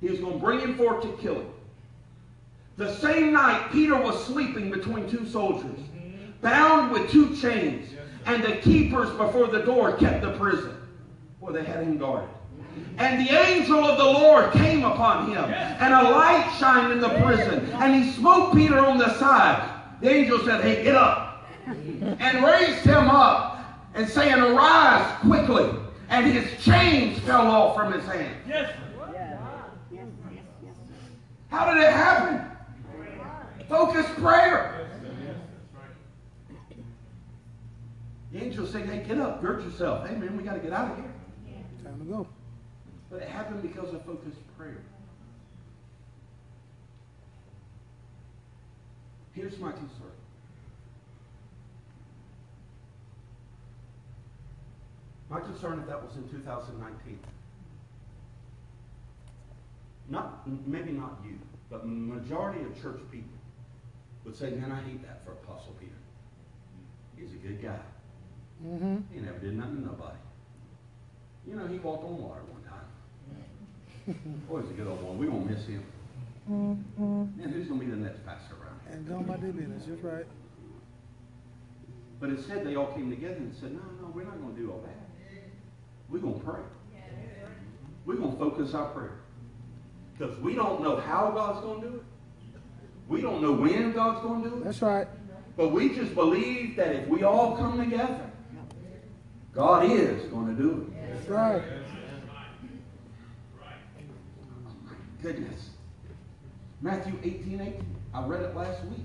he 0.00 0.08
was 0.08 0.20
going 0.20 0.34
to 0.34 0.38
bring 0.38 0.60
him 0.60 0.76
forth 0.76 1.02
to 1.02 1.12
kill 1.20 1.34
him. 1.34 1.50
The 2.76 2.94
same 2.96 3.32
night, 3.32 3.72
Peter 3.72 3.96
was 3.96 4.24
sleeping 4.24 4.70
between 4.70 5.10
two 5.10 5.26
soldiers, 5.26 5.80
bound 6.40 6.92
with 6.92 7.10
two 7.10 7.34
chains, 7.36 7.90
and 8.28 8.44
the 8.44 8.56
keepers 8.56 9.08
before 9.16 9.46
the 9.46 9.60
door 9.60 9.96
kept 9.96 10.20
the 10.20 10.32
prison. 10.32 10.76
Well, 11.40 11.52
they 11.52 11.64
had 11.64 11.82
him 11.82 11.96
guarded. 11.96 12.28
And 12.98 13.26
the 13.26 13.32
angel 13.32 13.84
of 13.84 13.96
the 13.96 14.04
Lord 14.04 14.52
came 14.52 14.84
upon 14.84 15.30
him, 15.30 15.44
and 15.44 15.94
a 15.94 16.10
light 16.10 16.54
shined 16.58 16.92
in 16.92 17.00
the 17.00 17.08
prison, 17.20 17.70
and 17.72 18.04
he 18.04 18.12
smote 18.12 18.54
Peter 18.54 18.78
on 18.78 18.98
the 18.98 19.18
side. 19.18 19.66
The 20.00 20.10
angel 20.10 20.40
said, 20.40 20.62
Hey, 20.62 20.84
get 20.84 20.94
up, 20.94 21.48
and 21.66 22.44
raised 22.44 22.84
him 22.84 23.08
up, 23.08 23.64
and 23.94 24.06
saying, 24.08 24.40
Arise 24.40 25.10
quickly. 25.20 25.70
And 26.10 26.26
his 26.26 26.62
chains 26.62 27.18
fell 27.20 27.46
off 27.46 27.76
from 27.76 27.92
his 27.92 28.04
hand. 28.04 28.34
Yes. 28.46 28.70
Sir. 28.70 28.76
Yes, 29.92 30.06
sir. 30.74 30.94
How 31.48 31.72
did 31.72 31.82
it 31.82 31.92
happen? 31.92 32.44
Focus 33.68 34.06
prayer. 34.16 34.77
The 38.38 38.44
angel 38.44 38.66
said, 38.66 38.88
Hey, 38.88 39.04
get 39.06 39.18
up, 39.18 39.42
gird 39.42 39.64
yourself. 39.64 40.08
Hey, 40.08 40.14
man, 40.14 40.36
we 40.36 40.44
got 40.44 40.54
to 40.54 40.60
get 40.60 40.72
out 40.72 40.92
of 40.92 40.96
here. 40.98 41.12
Time 41.82 41.98
to 41.98 42.04
go. 42.04 42.26
But 43.10 43.22
it 43.22 43.28
happened 43.28 43.62
because 43.62 43.92
of 43.92 44.04
focused 44.04 44.38
prayer. 44.56 44.80
Here's 49.32 49.58
my 49.58 49.72
concern. 49.72 50.12
My 55.30 55.40
concern 55.40 55.80
if 55.80 55.86
that 55.88 56.02
was 56.02 56.14
in 56.16 56.28
2019. 56.28 57.18
Not, 60.08 60.48
maybe 60.66 60.92
not 60.92 61.18
you, 61.24 61.38
but 61.68 61.86
majority 61.86 62.64
of 62.64 62.80
church 62.80 63.00
people 63.10 63.28
would 64.24 64.36
say, 64.36 64.50
man, 64.50 64.72
I 64.72 64.80
hate 64.88 65.02
that 65.02 65.24
for 65.24 65.32
Apostle 65.32 65.76
Peter. 65.78 65.92
He's 67.16 67.32
a 67.32 67.36
good 67.36 67.60
guy. 67.60 67.78
Mm-hmm. 68.66 68.96
He 69.12 69.20
never 69.20 69.38
did 69.38 69.56
nothing 69.56 69.76
to 69.76 69.86
nobody. 69.86 70.18
You 71.46 71.56
know, 71.56 71.66
he 71.66 71.78
walked 71.78 72.04
on 72.04 72.20
water 72.20 72.40
one 72.50 72.62
time. 72.64 74.42
Boy, 74.48 74.62
he's 74.62 74.70
a 74.70 74.74
good 74.74 74.86
old 74.86 75.00
boy. 75.00 75.12
We 75.12 75.28
won't 75.28 75.48
miss 75.48 75.64
him. 75.66 75.84
And 76.48 77.52
who's 77.52 77.68
going 77.68 77.80
to 77.80 77.86
be 77.86 77.90
the 77.90 77.96
next 77.96 78.24
pastor 78.24 78.54
around 78.54 78.80
here? 78.84 78.96
And 78.96 79.08
going 79.08 79.24
about 79.24 79.40
their 79.40 79.52
business. 79.52 79.84
Just 79.84 80.02
right. 80.02 80.26
But 82.20 82.30
instead, 82.30 82.66
they 82.66 82.74
all 82.74 82.92
came 82.92 83.10
together 83.10 83.36
and 83.36 83.54
said, 83.54 83.72
no, 83.72 83.80
no, 84.00 84.10
we're 84.12 84.24
not 84.24 84.40
going 84.40 84.54
to 84.54 84.60
do 84.60 84.70
all 84.72 84.80
that. 84.80 85.42
We're 86.08 86.18
going 86.20 86.40
to 86.40 86.44
pray. 86.44 86.60
We're 88.06 88.16
going 88.16 88.32
to 88.32 88.38
focus 88.38 88.74
our 88.74 88.86
prayer. 88.86 89.18
Because 90.16 90.36
we 90.38 90.54
don't 90.54 90.82
know 90.82 90.96
how 90.96 91.30
God's 91.30 91.60
going 91.60 91.82
to 91.82 91.88
do 91.88 91.94
it. 91.96 92.02
We 93.08 93.20
don't 93.20 93.40
know 93.40 93.52
when 93.52 93.92
God's 93.92 94.20
going 94.22 94.42
to 94.42 94.50
do 94.50 94.56
it. 94.56 94.64
That's 94.64 94.82
right. 94.82 95.06
But 95.56 95.68
we 95.68 95.94
just 95.94 96.14
believe 96.14 96.76
that 96.76 96.94
if 96.94 97.08
we 97.08 97.22
all 97.22 97.56
come 97.56 97.78
together, 97.78 98.27
God 99.58 99.90
is 99.90 100.22
going 100.26 100.46
to 100.46 100.62
do 100.62 100.86
it. 100.86 101.12
That's 101.12 101.28
right. 101.28 101.60
Oh 103.60 104.72
my 104.84 104.92
goodness. 105.20 105.70
Matthew 106.80 107.14
18, 107.24 107.60
18. 107.60 107.96
I 108.14 108.24
read 108.24 108.42
it 108.42 108.54
last 108.54 108.84
week. 108.84 109.00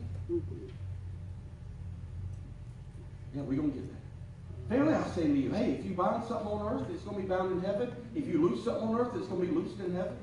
Yeah, 3.33 3.41
we're 3.41 3.55
going 3.55 3.71
to 3.71 3.79
get 3.79 3.89
that. 3.89 4.69
Verily 4.69 4.93
I 4.93 5.07
say 5.07 5.23
to 5.23 5.33
you, 5.33 5.49
hey, 5.49 5.71
if 5.71 5.85
you 5.85 5.95
bind 5.95 6.23
something 6.25 6.47
on 6.47 6.71
earth, 6.71 6.87
it's 6.93 7.01
going 7.01 7.15
to 7.15 7.23
be 7.23 7.27
bound 7.27 7.51
in 7.51 7.61
heaven. 7.61 7.91
If 8.13 8.27
you 8.27 8.47
loose 8.47 8.63
something 8.63 8.89
on 8.89 8.99
earth, 8.99 9.15
it's 9.15 9.25
going 9.25 9.41
to 9.41 9.47
be 9.47 9.53
loosed 9.55 9.79
in 9.79 9.95
heaven. 9.95 10.15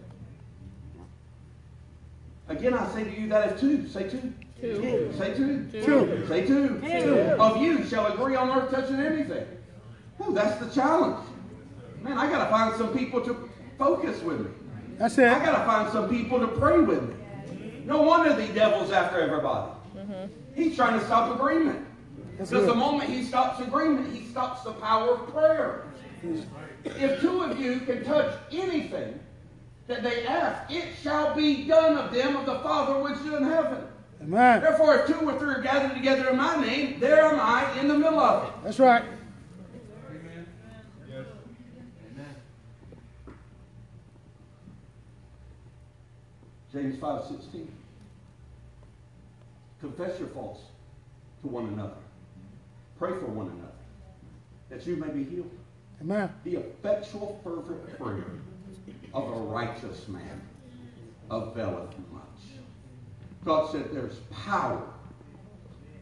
Again, 2.47 2.75
I 2.75 2.88
say 2.93 3.03
to 3.03 3.21
you 3.21 3.29
that 3.31 3.55
if 3.55 3.61
two, 3.61 3.88
say 3.88 4.09
two. 4.09 4.33
Two. 4.61 5.12
Say 5.19 5.35
two. 5.35 5.66
Two. 5.73 6.25
Say 6.29 6.47
two. 6.47 6.81
Two. 6.81 7.14
Of 7.40 7.61
you 7.61 7.85
shall 7.85 8.07
agree 8.12 8.37
on 8.37 8.49
earth 8.57 8.71
touching 8.71 9.01
anything. 9.01 9.45
Oh, 10.20 10.33
that's 10.33 10.56
the 10.64 10.68
challenge. 10.70 11.24
Man, 12.02 12.18
I 12.18 12.30
got 12.30 12.44
to 12.44 12.50
find 12.50 12.76
some 12.76 12.96
people 12.96 13.20
to 13.22 13.48
focus 13.78 14.20
with 14.22 14.40
me. 14.40 14.50
That's 14.98 15.16
it. 15.18 15.28
I 15.28 15.44
got 15.44 15.59
to 15.59 15.64
find 15.64 15.90
some 15.92 16.09
people 16.09 16.40
to 16.40 16.46
pray 16.46 16.78
with 16.80 17.02
me. 17.09 17.83
No 17.85 18.02
wonder 18.02 18.35
the 18.35 18.52
devil's 18.52 18.92
after 18.92 19.20
everybody. 19.20 19.72
Mm-hmm. 19.96 20.26
He's 20.54 20.76
trying 20.76 20.98
to 20.98 21.04
stop 21.06 21.35
agreement. 21.35 21.87
Because 22.33 22.66
the 22.66 22.74
moment 22.74 23.11
he 23.11 23.22
stops 23.22 23.61
agreement, 23.61 24.14
he 24.14 24.26
stops 24.26 24.62
the 24.62 24.72
power 24.72 25.14
of 25.14 25.33
prayer. 25.33 25.85
If 26.85 27.20
two 27.20 27.42
of 27.42 27.59
you 27.61 27.80
can 27.80 28.04
touch 28.04 28.35
anything 28.50 29.18
that 29.87 30.02
they 30.02 30.26
ask, 30.26 30.70
it 30.70 30.88
shall 31.02 31.35
be 31.35 31.64
done 31.64 31.98
of 31.98 32.12
them 32.12 32.37
of 32.37 32.46
the 32.46 32.59
Father 32.61 33.02
which 33.02 33.18
is 33.18 33.26
in 33.26 33.44
heaven. 33.44 33.85
Amen. 34.22 34.61
Therefore, 34.61 34.96
if 34.96 35.06
two 35.06 35.28
or 35.28 35.38
three 35.38 35.54
are 35.54 35.62
gathered 35.62 35.94
together 35.94 36.30
in 36.30 36.37
my 36.37 36.56
name, 36.61 37.00
there 37.00 37.22
am 37.22 37.40
I 37.40 37.78
in 37.78 37.88
the 37.88 37.98
middle 37.98 38.20
of 38.20 38.48
it. 38.48 38.54
That's 38.64 38.78
right. 38.78 39.02
James 46.72 46.98
5 46.98 47.24
16. 47.24 47.72
Confess 49.80 50.18
your 50.18 50.28
faults 50.28 50.61
to 51.42 51.48
one 51.48 51.66
another. 51.68 51.94
Pray 52.98 53.12
for 53.12 53.26
one 53.26 53.46
another, 53.46 53.72
that 54.68 54.87
you 54.87 54.96
may 54.96 55.09
be 55.09 55.24
healed. 55.24 55.50
Amen. 56.02 56.30
The 56.44 56.56
effectual, 56.56 57.40
fervent 57.42 57.98
prayer 57.98 58.24
of 59.14 59.28
a 59.28 59.40
righteous 59.40 60.06
man 60.09 60.40
availeth 61.30 61.94
much. 62.12 62.24
God 63.44 63.70
said 63.72 63.92
there's 63.92 64.16
power 64.44 64.83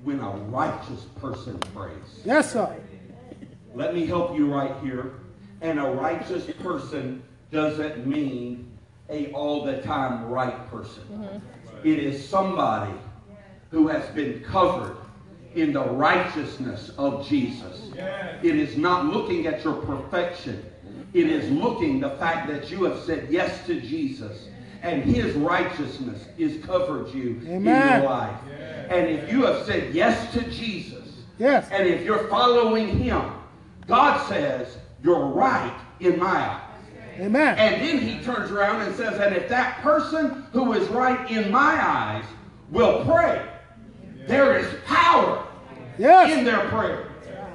when 0.02 0.20
a 0.20 0.30
righteous 0.30 1.04
person 1.20 1.58
prays. 1.74 1.94
Yes, 2.24 2.52
sir. 2.52 2.76
Let 3.74 3.94
me 3.94 4.06
help 4.06 4.36
you 4.36 4.52
right 4.52 4.74
here. 4.82 5.14
And 5.60 5.78
a 5.78 5.88
righteous 5.88 6.46
person 6.62 7.22
doesn't 7.50 8.06
mean 8.06 8.77
a 9.10 9.32
all 9.32 9.64
the 9.64 9.80
time 9.82 10.28
right 10.28 10.70
person. 10.70 11.02
Mm-hmm. 11.10 11.88
It 11.88 11.98
is 11.98 12.26
somebody 12.28 12.92
who 13.70 13.88
has 13.88 14.08
been 14.14 14.42
covered 14.44 14.96
in 15.54 15.72
the 15.72 15.84
righteousness 15.84 16.90
of 16.98 17.26
Jesus. 17.26 17.90
It 18.42 18.54
is 18.54 18.76
not 18.76 19.06
looking 19.06 19.46
at 19.46 19.64
your 19.64 19.74
perfection. 19.74 20.64
It 21.14 21.26
is 21.28 21.50
looking 21.50 22.00
the 22.00 22.10
fact 22.10 22.48
that 22.48 22.70
you 22.70 22.84
have 22.84 22.98
said 23.00 23.28
yes 23.30 23.66
to 23.66 23.80
Jesus 23.80 24.48
and 24.82 25.02
his 25.02 25.34
righteousness 25.34 26.26
is 26.36 26.64
covered 26.64 27.12
you 27.12 27.40
in 27.46 27.64
your 27.64 28.08
life. 28.08 28.38
And 28.90 29.08
if 29.08 29.30
you 29.32 29.44
have 29.44 29.64
said 29.66 29.94
yes 29.94 30.32
to 30.34 30.42
Jesus, 30.50 31.04
Yes. 31.38 31.68
and 31.70 31.86
if 31.86 32.04
you're 32.04 32.26
following 32.28 32.88
him, 32.88 33.22
God 33.86 34.26
says, 34.28 34.76
you're 35.02 35.26
right 35.26 35.76
in 36.00 36.18
my 36.18 36.26
eyes. 36.26 36.62
Amen. 37.18 37.58
And 37.58 37.82
then 37.82 37.98
he 37.98 38.22
turns 38.24 38.50
around 38.50 38.82
and 38.82 38.94
says, 38.94 39.18
and 39.20 39.34
if 39.34 39.48
that 39.48 39.80
person 39.82 40.46
who 40.52 40.72
is 40.72 40.88
right 40.88 41.30
in 41.30 41.50
my 41.50 41.84
eyes 41.84 42.24
will 42.70 43.04
pray, 43.04 43.44
there 44.26 44.58
is 44.58 44.66
power 44.86 45.44
in 45.98 46.44
their 46.44 46.68
prayer. 46.68 47.08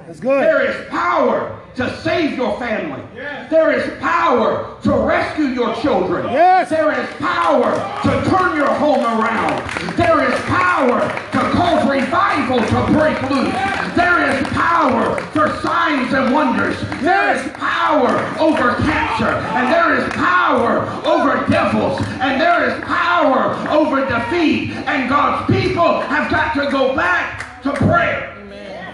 That's 0.06 0.20
good. 0.20 0.42
There 0.42 0.70
is 0.70 0.88
power 0.90 1.58
to 1.76 1.96
save 2.02 2.36
your 2.36 2.58
family. 2.58 3.02
There 3.14 3.72
is 3.72 3.98
power 4.00 4.78
to 4.82 4.92
rescue 4.92 5.46
your 5.46 5.74
children. 5.76 6.26
Yes. 6.26 6.68
There 6.68 6.92
is 6.92 7.08
power 7.16 7.72
to 8.02 8.30
turn 8.30 8.54
your 8.56 8.72
home 8.74 9.00
around. 9.00 9.96
There 9.96 10.30
is 10.30 10.38
power 10.42 11.00
to 11.00 11.38
cause 11.56 11.88
revival 11.88 12.58
to 12.58 12.92
break 12.92 13.20
loose. 13.30 13.83
There 13.94 14.30
is 14.30 14.46
power 14.48 15.20
for 15.32 15.48
signs 15.60 16.12
and 16.12 16.32
wonders. 16.32 16.80
There 17.00 17.36
is 17.36 17.52
power 17.52 18.08
over 18.38 18.74
cancer. 18.82 19.26
And 19.26 19.72
there 19.72 19.94
is 19.96 20.12
power 20.14 20.80
over 21.04 21.46
devils. 21.50 22.00
And 22.20 22.40
there 22.40 22.68
is 22.68 22.84
power 22.84 23.54
over 23.70 24.04
defeat. 24.06 24.72
And 24.72 25.08
God's 25.08 25.52
people 25.52 26.00
have 26.00 26.30
got 26.30 26.54
to 26.54 26.70
go 26.70 26.94
back 26.94 27.62
to 27.62 27.72
prayer. 27.72 28.36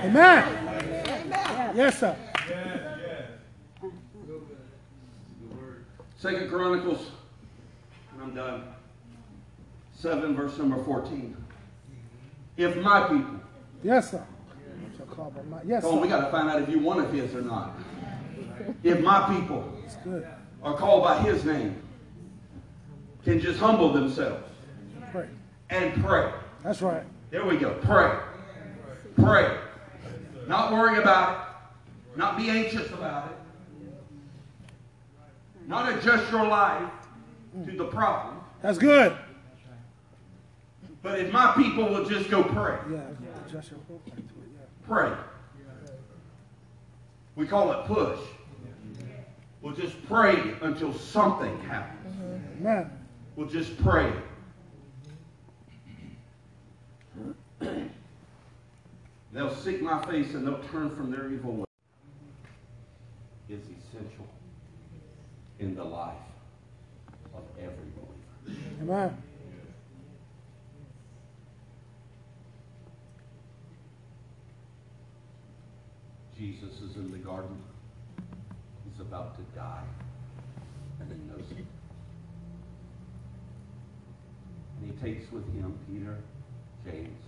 Amen. 0.03 0.57
Yes, 1.75 2.01
sir. 2.01 2.17
Second 6.19 6.51
Chronicles, 6.51 7.11
and 8.13 8.23
I'm 8.23 8.35
done. 8.35 8.65
7 9.95 10.37
verse 10.37 10.59
number 10.59 10.83
14. 10.85 11.35
If 12.59 12.77
my 12.77 13.09
people, 13.09 13.41
Yes, 13.83 14.11
sir. 14.11 14.23
By 15.17 15.43
my- 15.49 15.63
Yes, 15.65 15.85
oh, 15.87 16.01
we 16.01 16.09
got 16.09 16.25
to 16.25 16.31
find 16.31 16.49
out 16.49 16.63
if 16.63 16.69
you 16.69 16.79
one 16.79 16.99
of 16.99 17.13
his 17.13 17.35
or 17.35 17.43
not. 17.43 17.77
If 18.83 19.01
my 19.01 19.35
people 19.35 19.73
are 20.63 20.77
called 20.77 21.03
by 21.05 21.19
his 21.19 21.45
name, 21.45 21.77
can 23.25 23.41
just 23.41 23.59
humble 23.59 23.93
themselves 23.93 24.49
Pray. 25.13 25.29
and 25.71 26.03
pray. 26.03 26.33
That's 26.63 26.81
right. 26.83 27.03
There 27.31 27.45
we 27.45 27.57
go. 27.57 27.75
Pray. 27.83 28.19
Pray. 29.17 29.59
Not 30.47 30.73
worry 30.73 30.99
about 31.01 31.49
it. 32.15 32.19
Not 32.19 32.37
be 32.37 32.49
anxious 32.51 32.91
about 32.93 33.31
it. 33.31 33.37
Not 35.67 35.93
adjust 35.93 36.31
your 36.33 36.47
life 36.47 36.91
to 37.65 37.73
the 37.77 37.85
problem. 37.85 38.37
That's 38.63 38.79
good. 38.79 39.17
But 41.03 41.21
if 41.21 41.33
my 41.33 41.53
people 41.53 41.89
will 41.89 42.05
just 42.05 42.31
go 42.31 42.43
pray, 42.43 42.79
Yeah. 42.91 43.01
Adjust 43.47 43.71
your 43.71 43.81
whole 43.89 44.01
thing 44.05 44.17
to 44.17 44.21
it. 44.21 44.50
Pray. 44.91 45.13
We 47.37 47.47
call 47.47 47.71
it 47.71 47.87
push. 47.87 48.19
We'll 49.63 49.73
just 49.73 49.95
pray 50.09 50.57
until 50.63 50.93
something 50.93 51.61
happens. 51.61 52.17
Amen. 52.59 52.91
We'll 53.37 53.47
just 53.47 53.81
pray. 53.85 54.13
They'll 59.33 59.55
seek 59.55 59.81
my 59.81 60.05
face 60.07 60.35
and 60.35 60.45
they'll 60.45 60.65
turn 60.73 60.91
from 60.97 61.13
their 61.13 61.31
evil 61.31 61.53
way. 61.53 61.65
Is 63.49 63.61
essential 63.63 64.27
in 65.61 65.77
the 65.77 65.85
life 65.85 66.17
of 67.33 67.45
every 67.61 67.77
believer. 67.95 68.61
Amen. 68.83 69.23
Jesus 76.41 76.81
is 76.81 76.97
in 76.97 77.13
the 77.13 77.19
garden. 77.19 77.63
He's 78.89 78.99
about 78.99 79.37
to 79.37 79.43
die. 79.55 79.85
And 80.99 81.13
he 81.13 81.19
knows 81.29 81.45
it. 81.51 81.67
And 84.81 84.91
he 84.91 85.05
takes 85.05 85.31
with 85.31 85.45
him 85.53 85.79
Peter, 85.87 86.17
James, 86.83 87.23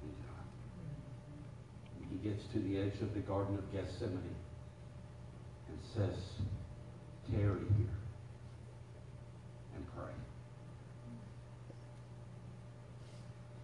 and 0.00 0.14
John. 0.24 0.46
And 2.00 2.08
he 2.10 2.28
gets 2.30 2.42
to 2.54 2.60
the 2.60 2.78
edge 2.78 2.98
of 3.02 3.12
the 3.12 3.20
Garden 3.20 3.58
of 3.58 3.72
Gethsemane 3.74 4.34
and 5.68 5.78
says, 5.94 6.16
Tarry 7.30 7.44
here 7.76 7.98
and 9.76 9.84
pray. 9.94 10.14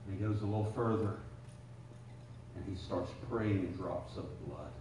And 0.07 0.19
he 0.19 0.23
goes 0.23 0.43
a 0.43 0.45
little 0.45 0.71
further 0.77 1.17
and 2.57 2.65
he 2.77 2.83
starts 2.87 3.11
praying 3.31 3.59
in 3.59 3.73
drops 3.77 4.17
of 4.17 4.25
blood. 4.47 4.73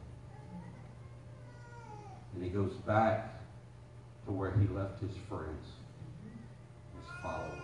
And 2.34 2.44
he 2.44 2.50
goes 2.50 2.74
back 2.88 3.42
to 4.26 4.32
where 4.32 4.52
he 4.58 4.68
left 4.68 5.00
his 5.02 5.16
friends, 5.30 5.66
his 6.96 7.10
followers, 7.22 7.62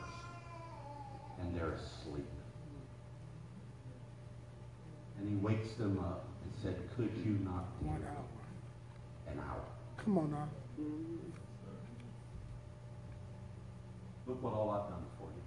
and 1.41 1.55
they're 1.55 1.73
asleep. 1.73 2.25
And 5.19 5.29
he 5.29 5.35
wakes 5.35 5.73
them 5.77 5.99
up 5.99 6.25
and 6.43 6.53
said, 6.63 6.77
Could 6.95 7.11
you 7.25 7.37
not 7.43 7.65
One 7.81 7.97
hear 7.99 8.07
hour. 8.09 9.33
an 9.33 9.39
hour? 9.39 9.61
Come 10.03 10.17
on 10.17 10.31
now. 10.31 10.47
Look 14.27 14.41
what 14.41 14.53
all 14.53 14.69
I've 14.71 14.89
done 14.89 15.03
for 15.19 15.25
you. 15.27 15.41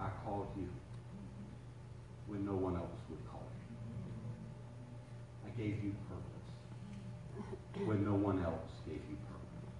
I 0.00 0.08
called 0.24 0.48
you 0.56 0.68
when 2.26 2.46
no 2.46 2.54
one 2.54 2.74
else 2.74 2.96
would 3.10 3.20
call 3.30 3.44
you. 3.52 3.66
I 5.46 5.50
gave 5.58 5.84
you 5.84 5.94
purpose 6.08 7.86
when 7.86 8.04
no 8.04 8.14
one 8.14 8.42
else 8.42 8.80
gave 8.86 9.02
you 9.10 9.16
purpose. 9.28 9.74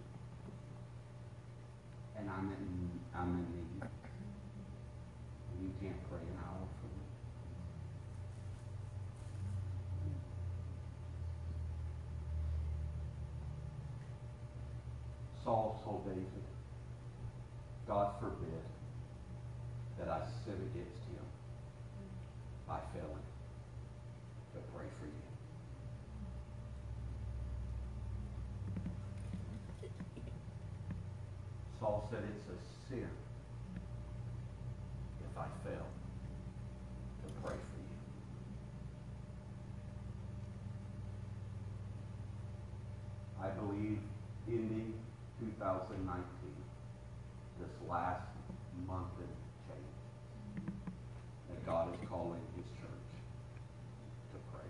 And 2.18 2.28
I'm 2.28 2.52
in, 2.52 2.90
I'm 3.14 3.28
in 3.28 3.46
need. 3.54 3.82
And 5.52 5.62
you 5.62 5.72
can't 5.80 6.10
pray 6.10 6.20
an 6.20 6.38
hour 6.44 6.68
for 6.80 6.86
me. 6.86 7.04
Saul 15.42 15.80
told 15.82 16.04
David, 16.04 16.26
God 17.86 18.20
forbid 18.20 18.69
I 20.10 20.20
sin 20.44 20.58
against 20.74 21.04
him 21.06 21.26
by 22.66 22.78
failing 22.92 23.28
to 24.54 24.58
pray 24.74 24.88
for 24.98 25.06
you. 25.06 25.12
Saul 31.80 32.08
said 32.10 32.22
it's 32.24 32.48
a 32.48 32.58
sin 32.88 33.08
if 35.20 35.38
I 35.38 35.46
fail 35.64 35.86
to 37.24 37.32
pray 37.42 37.56
for 37.56 37.78
you. 37.78 37.96
I 43.42 43.48
believe 43.48 43.98
ending 44.46 44.92
2019, 45.38 46.24
this 47.60 47.70
last 47.88 48.28
month 48.86 49.16
and 49.18 49.28
change, 49.66 49.96
that 51.48 51.64
God 51.64 51.94
is 51.94 52.00
calling 52.08 52.42
his 52.56 52.66
church 52.78 53.08
to 54.32 54.38
pray. 54.52 54.68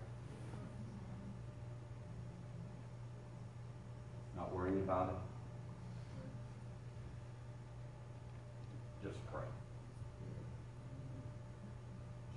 Not 4.37 4.55
worrying 4.55 4.79
about 4.79 5.09
it. 5.09 5.15
Just 9.03 9.19
pray. 9.33 9.41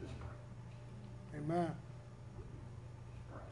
Just 0.00 0.14
pray. 0.18 1.40
Amen. 1.40 1.70
Just 2.38 2.50
pray. 3.30 3.42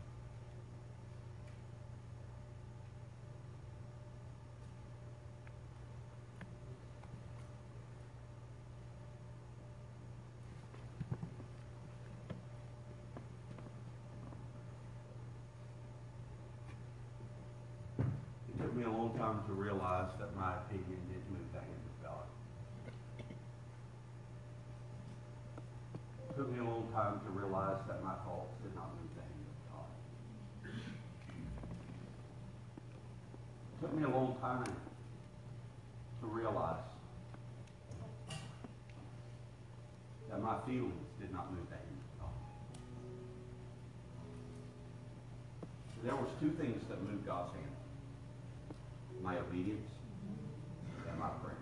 It 18.49 18.63
took 18.63 18.75
me 19.33 19.39
a 19.39 19.45
long 19.45 19.47
time 19.47 19.47
to 19.47 19.53
realize 19.55 20.11
that 20.19 20.37
my 20.37 20.55
opinion 20.57 21.01
didn't 21.09 21.31
move 21.31 21.53
the 21.53 21.61
hand 21.61 21.85
of 21.87 21.97
God. 22.03 22.27
It 26.29 26.37
took 26.37 26.49
me 26.53 26.59
a 26.59 26.65
long 26.65 26.89
time 26.93 27.21
to 27.25 27.31
realize 27.31 27.81
that 27.89 28.03
my 28.05 28.15
faults 28.25 28.55
did 28.63 28.75
not 28.75 28.91
move 28.97 29.11
the 29.17 29.23
hand 29.23 29.47
of 29.49 29.57
God. 29.73 29.91
It 33.73 33.81
took 33.81 33.95
me 33.97 34.03
a 34.05 34.09
long 34.09 34.37
time 34.41 34.65
to 36.21 36.27
realize 36.27 36.85
that 40.31 40.41
my 40.41 40.57
feelings 40.67 41.09
did 41.21 41.33
not 41.33 41.53
move 41.53 41.69
the 41.69 41.77
hand 41.77 41.99
of 42.01 42.21
God. 42.21 42.35
There 46.05 46.17
was 46.17 46.31
two 46.41 46.51
things 46.51 46.83
that 46.89 47.03
moved 47.03 47.27
God's 47.27 47.53
hand. 47.53 47.82
My 49.23 49.39
obedience 49.39 49.89
and 51.09 51.19
my 51.19 51.29
prayer. 51.29 51.57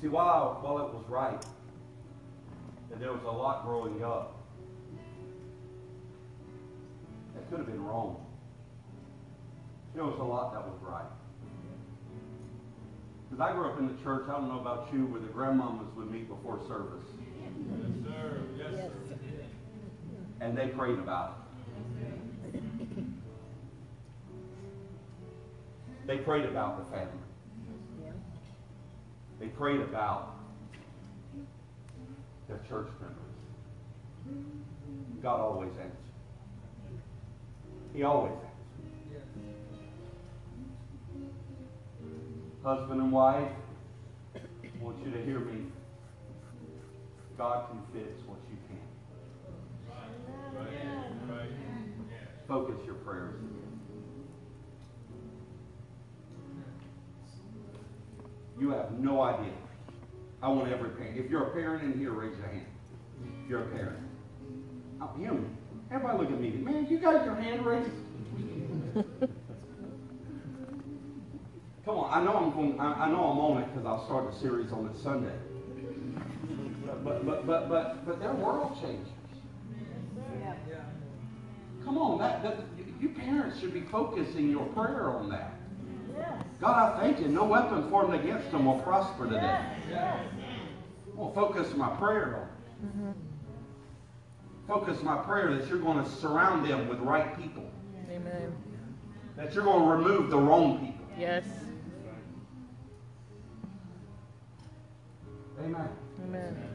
See, 0.00 0.08
while, 0.08 0.58
while 0.62 0.78
it 0.78 0.92
was 0.92 1.04
right 1.08 1.40
that 2.90 2.98
there 2.98 3.12
was 3.12 3.22
a 3.22 3.30
lot 3.30 3.64
growing 3.64 4.02
up 4.02 4.36
that 7.34 7.48
could 7.48 7.58
have 7.58 7.68
been 7.68 7.84
wrong, 7.84 8.26
there 9.94 10.04
was 10.04 10.18
a 10.18 10.24
lot 10.24 10.54
that 10.54 10.66
was 10.66 10.76
right. 10.82 11.21
Because 13.32 13.50
I 13.50 13.52
grew 13.56 13.70
up 13.70 13.78
in 13.78 13.86
the 13.86 14.02
church, 14.02 14.24
I 14.28 14.32
don't 14.32 14.48
know 14.48 14.60
about 14.60 14.92
you, 14.92 15.06
where 15.06 15.18
the 15.18 15.28
grandmamas 15.28 15.96
would 15.96 16.10
meet 16.10 16.28
before 16.28 16.60
service. 16.68 17.02
Yes, 17.40 18.04
sir. 18.04 18.42
Yes, 18.58 18.72
sir. 18.72 19.14
And 20.42 20.58
they 20.58 20.66
prayed 20.68 20.98
about 20.98 21.38
it. 22.52 22.58
They 26.06 26.18
prayed 26.18 26.44
about 26.44 26.84
the 26.84 26.84
family. 26.94 27.08
They 29.40 29.46
prayed 29.46 29.80
about 29.80 30.34
their 32.48 32.60
church 32.68 32.88
members. 33.00 33.16
God 35.22 35.40
always 35.40 35.70
answered. 35.70 35.96
He 37.94 38.02
always 38.02 38.32
answered. 38.32 38.51
Husband 42.64 43.00
and 43.00 43.10
wife, 43.10 43.48
I 44.36 44.38
want 44.80 45.04
you 45.04 45.10
to 45.10 45.24
hear 45.24 45.40
me. 45.40 45.66
God 47.36 47.68
can 47.68 47.80
fix 47.92 48.22
what 48.26 48.38
you. 48.48 48.52
Right. 51.28 51.48
Focus 52.46 52.76
your 52.86 52.94
prayers. 52.96 53.34
You 58.60 58.70
have 58.70 58.92
no 58.92 59.22
idea. 59.22 59.52
I 60.40 60.48
want 60.48 60.70
every 60.70 60.90
parent. 60.90 61.18
If 61.18 61.30
you're 61.30 61.48
a 61.48 61.50
parent 61.52 61.82
in 61.82 61.98
here, 61.98 62.12
raise 62.12 62.36
your 62.36 62.46
hand. 62.46 62.66
If 63.24 63.50
you're 63.50 63.62
a 63.62 63.68
parent. 63.70 63.98
Oh, 65.00 65.08
him. 65.18 65.56
Everybody 65.90 66.18
look 66.18 66.30
at 66.30 66.40
me. 66.40 66.50
Man, 66.50 66.86
you 66.88 66.98
got 66.98 67.24
your 67.24 67.34
hand 67.34 67.66
raised? 67.66 67.90
Come 71.84 71.96
on. 71.96 72.10
I 72.12 72.24
know 72.24 72.36
I'm 72.36 72.52
going, 72.52 72.78
I, 72.78 73.04
I 73.04 73.10
know 73.10 73.24
I'm 73.24 73.38
on 73.38 73.62
it 73.62 73.66
because 73.72 73.86
I'll 73.86 74.04
start 74.04 74.32
a 74.32 74.38
series 74.38 74.72
on 74.72 74.86
it 74.86 74.96
Sunday. 75.02 75.34
But 76.86 77.04
but 77.04 77.26
but 77.26 77.46
but 77.46 77.68
but, 77.68 78.06
but 78.06 78.20
they're 78.20 78.32
world 78.34 78.78
changers. 78.80 79.08
Yeah. 80.40 80.54
Come 81.84 81.98
on, 81.98 82.18
that, 82.18 82.42
that 82.44 82.58
you 83.00 83.08
parents 83.08 83.58
should 83.58 83.74
be 83.74 83.80
focusing 83.80 84.50
your 84.50 84.66
prayer 84.66 85.10
on 85.10 85.28
that. 85.30 85.54
Yes. 86.16 86.44
God, 86.60 86.96
I 86.96 87.00
thank 87.00 87.18
you. 87.20 87.28
No 87.28 87.44
weapon 87.44 87.88
formed 87.90 88.14
against 88.14 88.50
them 88.52 88.66
will 88.66 88.78
prosper 88.80 89.26
today. 89.26 89.60
Yes. 89.90 90.20
Well, 91.14 91.32
focus 91.32 91.74
my 91.74 91.88
prayer 91.96 92.48
on. 92.82 93.14
focus 94.68 95.02
my 95.02 95.16
prayer 95.18 95.54
that 95.56 95.68
you're 95.68 95.78
going 95.78 96.02
to 96.02 96.08
surround 96.08 96.64
them 96.68 96.88
with 96.88 97.00
right 97.00 97.36
people. 97.40 97.68
Amen. 98.10 98.54
That 99.36 99.54
you're 99.54 99.64
going 99.64 99.82
to 99.82 99.88
remove 99.88 100.30
the 100.30 100.38
wrong 100.38 100.78
people. 100.78 101.06
Yes. 101.18 101.44
Amen. 105.64 105.88
Amen. 106.26 106.72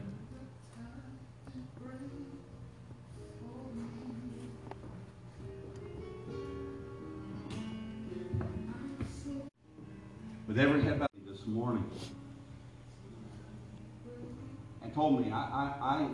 with 10.46 10.58
every 10.58 10.82
head 10.82 10.98
bowed 10.98 11.08
this 11.26 11.46
morning 11.46 11.84
and 14.82 14.94
told 14.94 15.20
me, 15.20 15.30
I, 15.30 15.36
I, 15.36 16.08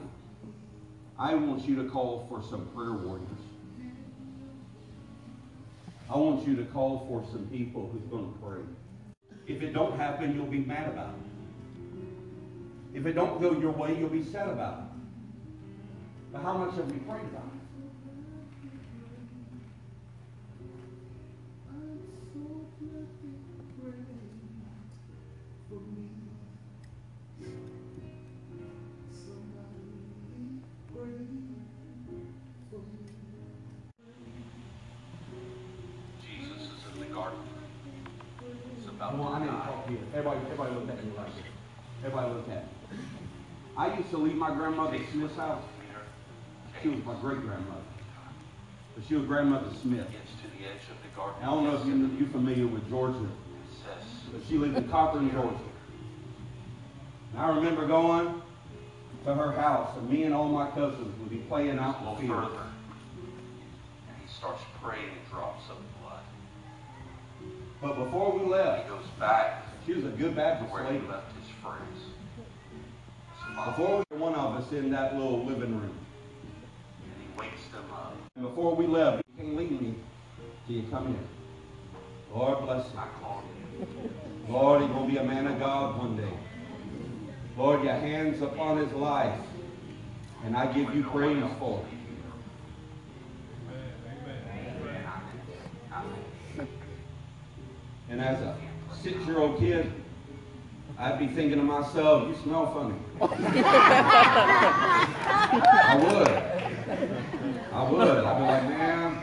I, 1.18 1.30
I 1.30 1.34
want 1.36 1.66
you 1.66 1.76
to 1.76 1.88
call 1.88 2.26
for 2.28 2.42
some 2.42 2.66
prayer 2.74 2.92
warriors. 2.92 3.28
I 6.10 6.16
want 6.16 6.46
you 6.46 6.56
to 6.56 6.64
call 6.64 7.06
for 7.08 7.24
some 7.30 7.46
people 7.46 7.88
who's 7.92 8.02
going 8.10 8.32
to 8.32 8.38
pray. 8.40 8.60
If 9.46 9.62
it 9.62 9.72
don't 9.72 9.96
happen, 9.96 10.34
you'll 10.34 10.46
be 10.46 10.58
mad 10.58 10.88
about 10.88 11.14
it. 11.14 11.33
If 12.94 13.04
it 13.06 13.14
don't 13.14 13.40
go 13.40 13.58
your 13.58 13.72
way, 13.72 13.96
you'll 13.98 14.08
be 14.08 14.22
sad 14.22 14.48
about 14.48 14.78
it. 14.78 14.84
But 16.32 16.42
how 16.42 16.56
much 16.56 16.76
have 16.76 16.90
we 16.90 16.98
prayed 16.98 17.24
about 17.24 17.42
it? 17.46 17.64
Jesus 36.22 36.62
is 36.62 36.94
in 36.94 37.00
the 37.00 37.06
garden. 37.06 37.40
It's 38.76 38.86
about 38.86 39.10
Come 39.10 39.20
on, 39.20 39.42
I 39.42 39.44
need 39.44 39.50
to 39.50 39.56
talk 39.66 39.86
to 39.86 39.92
you. 39.92 39.98
Everybody, 40.14 40.40
everybody 40.44 40.74
look 40.74 40.88
at 40.88 41.04
me 41.04 41.12
like 41.16 41.34
this. 41.34 41.44
Everybody 42.04 42.34
look 42.34 42.48
at 42.50 42.64
me. 42.66 42.83
I 43.76 43.96
used 43.96 44.10
to 44.10 44.18
leave 44.18 44.36
my 44.36 44.54
grandmother 44.54 44.98
Smith's 45.10 45.36
house. 45.36 45.62
She 46.82 46.88
was 46.88 47.04
my 47.04 47.14
great 47.20 47.40
grandmother. 47.40 47.80
But 48.94 49.04
she 49.08 49.16
was 49.16 49.26
grandmother 49.26 49.70
Smith. 49.82 50.10
gets 50.12 50.30
to 50.42 50.48
the 50.58 50.66
edge 50.66 50.82
of 50.90 51.02
the 51.02 51.16
garden. 51.16 51.42
I 51.42 51.46
don't 51.46 51.64
know 51.64 51.74
if 51.74 51.86
you- 51.86 52.16
you're 52.18 52.28
familiar 52.28 52.66
with 52.66 52.88
Georgia, 52.88 53.26
but 54.32 54.42
she 54.46 54.58
lived 54.58 54.76
in 54.76 54.88
Cochran, 54.88 55.30
Georgia. 55.32 55.56
And 57.32 57.42
I 57.42 57.48
remember 57.48 57.86
going 57.86 58.42
to 59.24 59.34
her 59.34 59.52
house, 59.52 59.96
and 59.96 60.08
me 60.08 60.22
and 60.24 60.34
all 60.34 60.48
my 60.48 60.70
cousins 60.70 61.18
would 61.18 61.30
be 61.30 61.38
playing 61.38 61.78
out 61.78 61.98
in 62.00 62.04
the 62.04 62.16
field. 62.16 62.44
further, 62.44 62.66
and 64.08 64.16
he 64.22 64.28
starts 64.28 64.62
praying 64.80 65.10
drops 65.30 65.64
of 65.70 65.78
blood. 66.00 66.22
But 67.80 68.04
before 68.04 68.38
we 68.38 68.44
left, 68.44 68.84
He 68.84 68.88
goes 68.90 69.06
back 69.18 69.64
she 69.84 69.92
was 69.94 70.04
a 70.04 70.08
good 70.08 70.34
Baptist 70.34 70.72
where 70.72 70.84
he 70.84 70.98
left 71.08 71.36
his 71.36 71.48
friends. 71.62 72.13
Before 73.54 74.04
we, 74.10 74.16
one 74.18 74.34
of 74.34 74.56
us 74.56 74.72
in 74.72 74.90
that 74.90 75.16
little 75.16 75.44
living 75.44 75.78
room. 75.78 75.96
and 77.04 77.22
he 77.22 77.40
wakes 77.40 77.68
them 77.72 77.84
up. 77.92 78.16
And 78.34 78.44
before 78.44 78.74
we 78.74 78.86
left, 78.86 79.22
you 79.28 79.44
can't 79.44 79.56
leave 79.56 79.80
me 79.80 79.94
till 80.66 80.76
you 80.76 80.82
come 80.90 81.06
in. 81.06 81.18
Lord 82.34 82.64
bless 82.64 82.90
him. 82.90 82.98
I 82.98 83.06
called 83.22 83.44
you. 83.78 84.10
Lord, 84.48 84.82
he's 84.82 84.90
going 84.90 85.06
to 85.06 85.12
be 85.12 85.18
a 85.18 85.24
man 85.24 85.46
of 85.46 85.58
God 85.60 85.96
one 85.98 86.16
day. 86.16 86.32
Lord, 87.56 87.84
your 87.84 87.94
hands 87.94 88.42
upon 88.42 88.78
his 88.78 88.92
life. 88.92 89.38
And 90.44 90.56
I 90.56 90.66
give 90.72 90.94
you 90.94 91.04
praise 91.04 91.42
for 91.58 91.80
it. 96.58 96.66
And 98.10 98.20
as 98.20 98.40
a 98.40 98.56
six-year-old 99.00 99.58
kid, 99.58 99.90
I'd 100.98 101.18
be 101.18 101.28
thinking 101.28 101.58
to 101.58 101.64
myself, 101.64 102.28
you 102.28 102.36
smell 102.42 102.72
funny. 102.74 102.94
I 103.20 103.26
would. 106.02 106.28
I 107.72 107.90
would. 107.90 108.24
I'd 108.24 108.38
be 108.38 108.42
like, 108.44 108.64
man, 108.68 109.22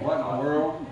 what 0.00 0.20
in 0.20 0.24
the 0.26 0.42
world? 0.42 0.86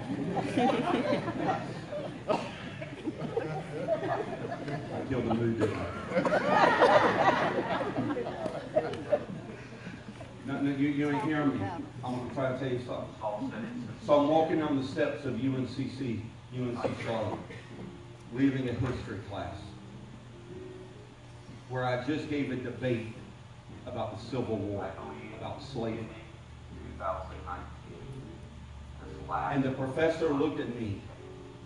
I 4.94 5.08
killed 5.08 5.26
the 5.28 5.34
mood, 5.34 5.58
didn't 5.60 5.76
I? 5.76 5.80
No, 10.46 10.60
no, 10.60 10.70
you, 10.76 10.88
you 10.88 11.10
ain't 11.10 11.24
hearing 11.24 11.58
me. 11.58 11.66
I'm 12.04 12.16
gonna 12.18 12.34
try 12.34 12.52
to 12.52 12.58
tell 12.58 12.68
you 12.68 12.80
something. 12.86 13.52
So 14.06 14.20
I'm 14.20 14.28
walking 14.28 14.60
down 14.60 14.80
the 14.80 14.86
steps 14.86 15.24
of 15.24 15.34
UNCC, 15.34 16.20
UNC 16.56 17.02
Charlotte, 17.04 17.40
leaving 18.32 18.68
a 18.68 18.72
history 18.72 19.18
class, 19.28 19.56
where 21.68 21.84
I 21.84 22.04
just 22.04 22.30
gave 22.30 22.50
a 22.52 22.56
debate 22.56 23.08
about 23.86 24.16
the 24.16 24.24
Civil 24.24 24.56
War, 24.56 24.90
about 25.38 25.62
slavery. 25.62 26.06
2019. 26.98 27.62
This 29.06 29.28
last 29.28 29.54
And 29.54 29.64
the 29.64 29.72
professor 29.72 30.32
looked 30.32 30.60
at 30.60 30.68
me 30.80 31.00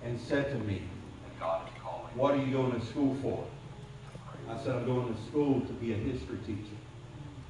and 0.02 0.18
said 0.18 0.50
to 0.50 0.58
me, 0.58 0.82
what 2.14 2.34
are 2.34 2.38
you 2.38 2.52
going 2.52 2.78
to 2.78 2.86
school 2.86 3.16
for? 3.22 3.46
I 4.50 4.58
said, 4.58 4.74
I'm 4.74 4.86
going 4.86 5.14
to 5.14 5.22
school 5.22 5.60
to 5.60 5.72
be 5.74 5.92
a 5.92 5.96
history 5.96 6.38
teacher. 6.46 6.76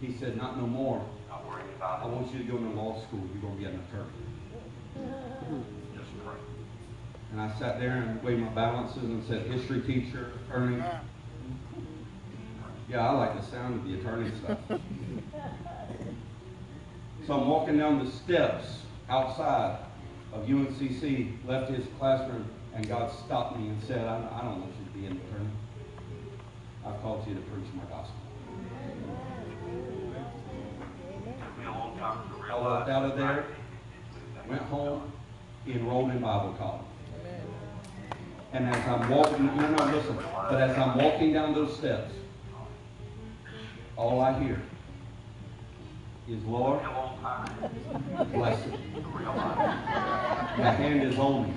He 0.01 0.13
said, 0.13 0.37
not 0.37 0.59
no 0.59 0.67
more. 0.67 1.05
I 1.83 2.05
want 2.07 2.33
you 2.33 2.39
to 2.41 2.45
go 2.45 2.59
to 2.59 2.69
law 2.71 3.01
school. 3.03 3.21
You're 3.33 3.43
going 3.43 3.55
to 3.55 3.61
be 3.61 3.65
an 3.65 3.83
attorney. 3.89 4.11
And 7.33 7.41
I 7.41 7.59
sat 7.59 7.79
there 7.79 7.93
and 7.93 8.23
weighed 8.23 8.41
my 8.41 8.49
balances 8.49 9.05
and 9.05 9.25
said, 9.25 9.47
history 9.47 9.81
teacher, 9.83 10.33
attorney. 10.49 10.83
Yeah, 12.91 13.09
I 13.09 13.13
like 13.13 13.41
the 13.41 13.47
sound 13.47 13.81
of 13.81 13.85
the 13.87 14.01
attorney 14.01 14.31
stuff. 14.43 14.59
So 17.27 17.39
I'm 17.39 17.47
walking 17.47 17.79
down 17.79 18.05
the 18.05 18.11
steps 18.11 18.83
outside 19.09 19.79
of 20.33 20.47
UNCC, 20.47 21.37
left 21.47 21.71
his 21.71 21.87
classroom, 21.97 22.51
and 22.75 22.89
God 22.89 23.13
stopped 23.25 23.57
me 23.57 23.69
and 23.69 23.81
said, 23.85 24.05
I, 24.05 24.17
I 24.33 24.45
don't 24.45 24.61
want 24.63 24.73
you 24.79 24.85
to 24.85 24.91
be 24.99 25.07
an 25.07 25.13
attorney. 25.13 25.51
I've 26.85 27.01
called 27.03 27.29
you 27.29 27.35
to 27.35 27.41
preach 27.43 27.67
my 27.75 27.85
gospel. 27.85 28.17
Took 31.39 31.59
me 31.59 31.67
a 31.67 31.71
long 31.71 31.97
time 31.99 32.19
to 32.19 32.53
I 32.53 32.59
walked 32.59 32.89
out 32.89 33.05
of 33.05 33.17
there, 33.17 33.45
went 34.49 34.63
home, 34.63 35.13
enrolled 35.69 36.11
in 36.11 36.21
Bible 36.21 36.57
college. 36.59 36.83
And 38.53 38.67
as 38.67 38.89
I'm 38.89 39.09
walking, 39.09 39.47
no, 39.47 39.71
no, 39.71 39.85
listen, 39.95 40.17
but 40.17 40.61
as 40.61 40.77
I'm 40.77 40.99
walking 40.99 41.33
down 41.33 41.55
those 41.55 41.77
steps, 41.77 42.13
all 44.01 44.21
I 44.23 44.33
hear 44.43 44.59
is, 46.27 46.43
Lord, 46.45 46.81
bless 48.33 48.67
it. 48.67 48.73
The 50.57 50.71
hand 50.73 51.03
is 51.03 51.19
on 51.19 51.49
me. 51.49 51.55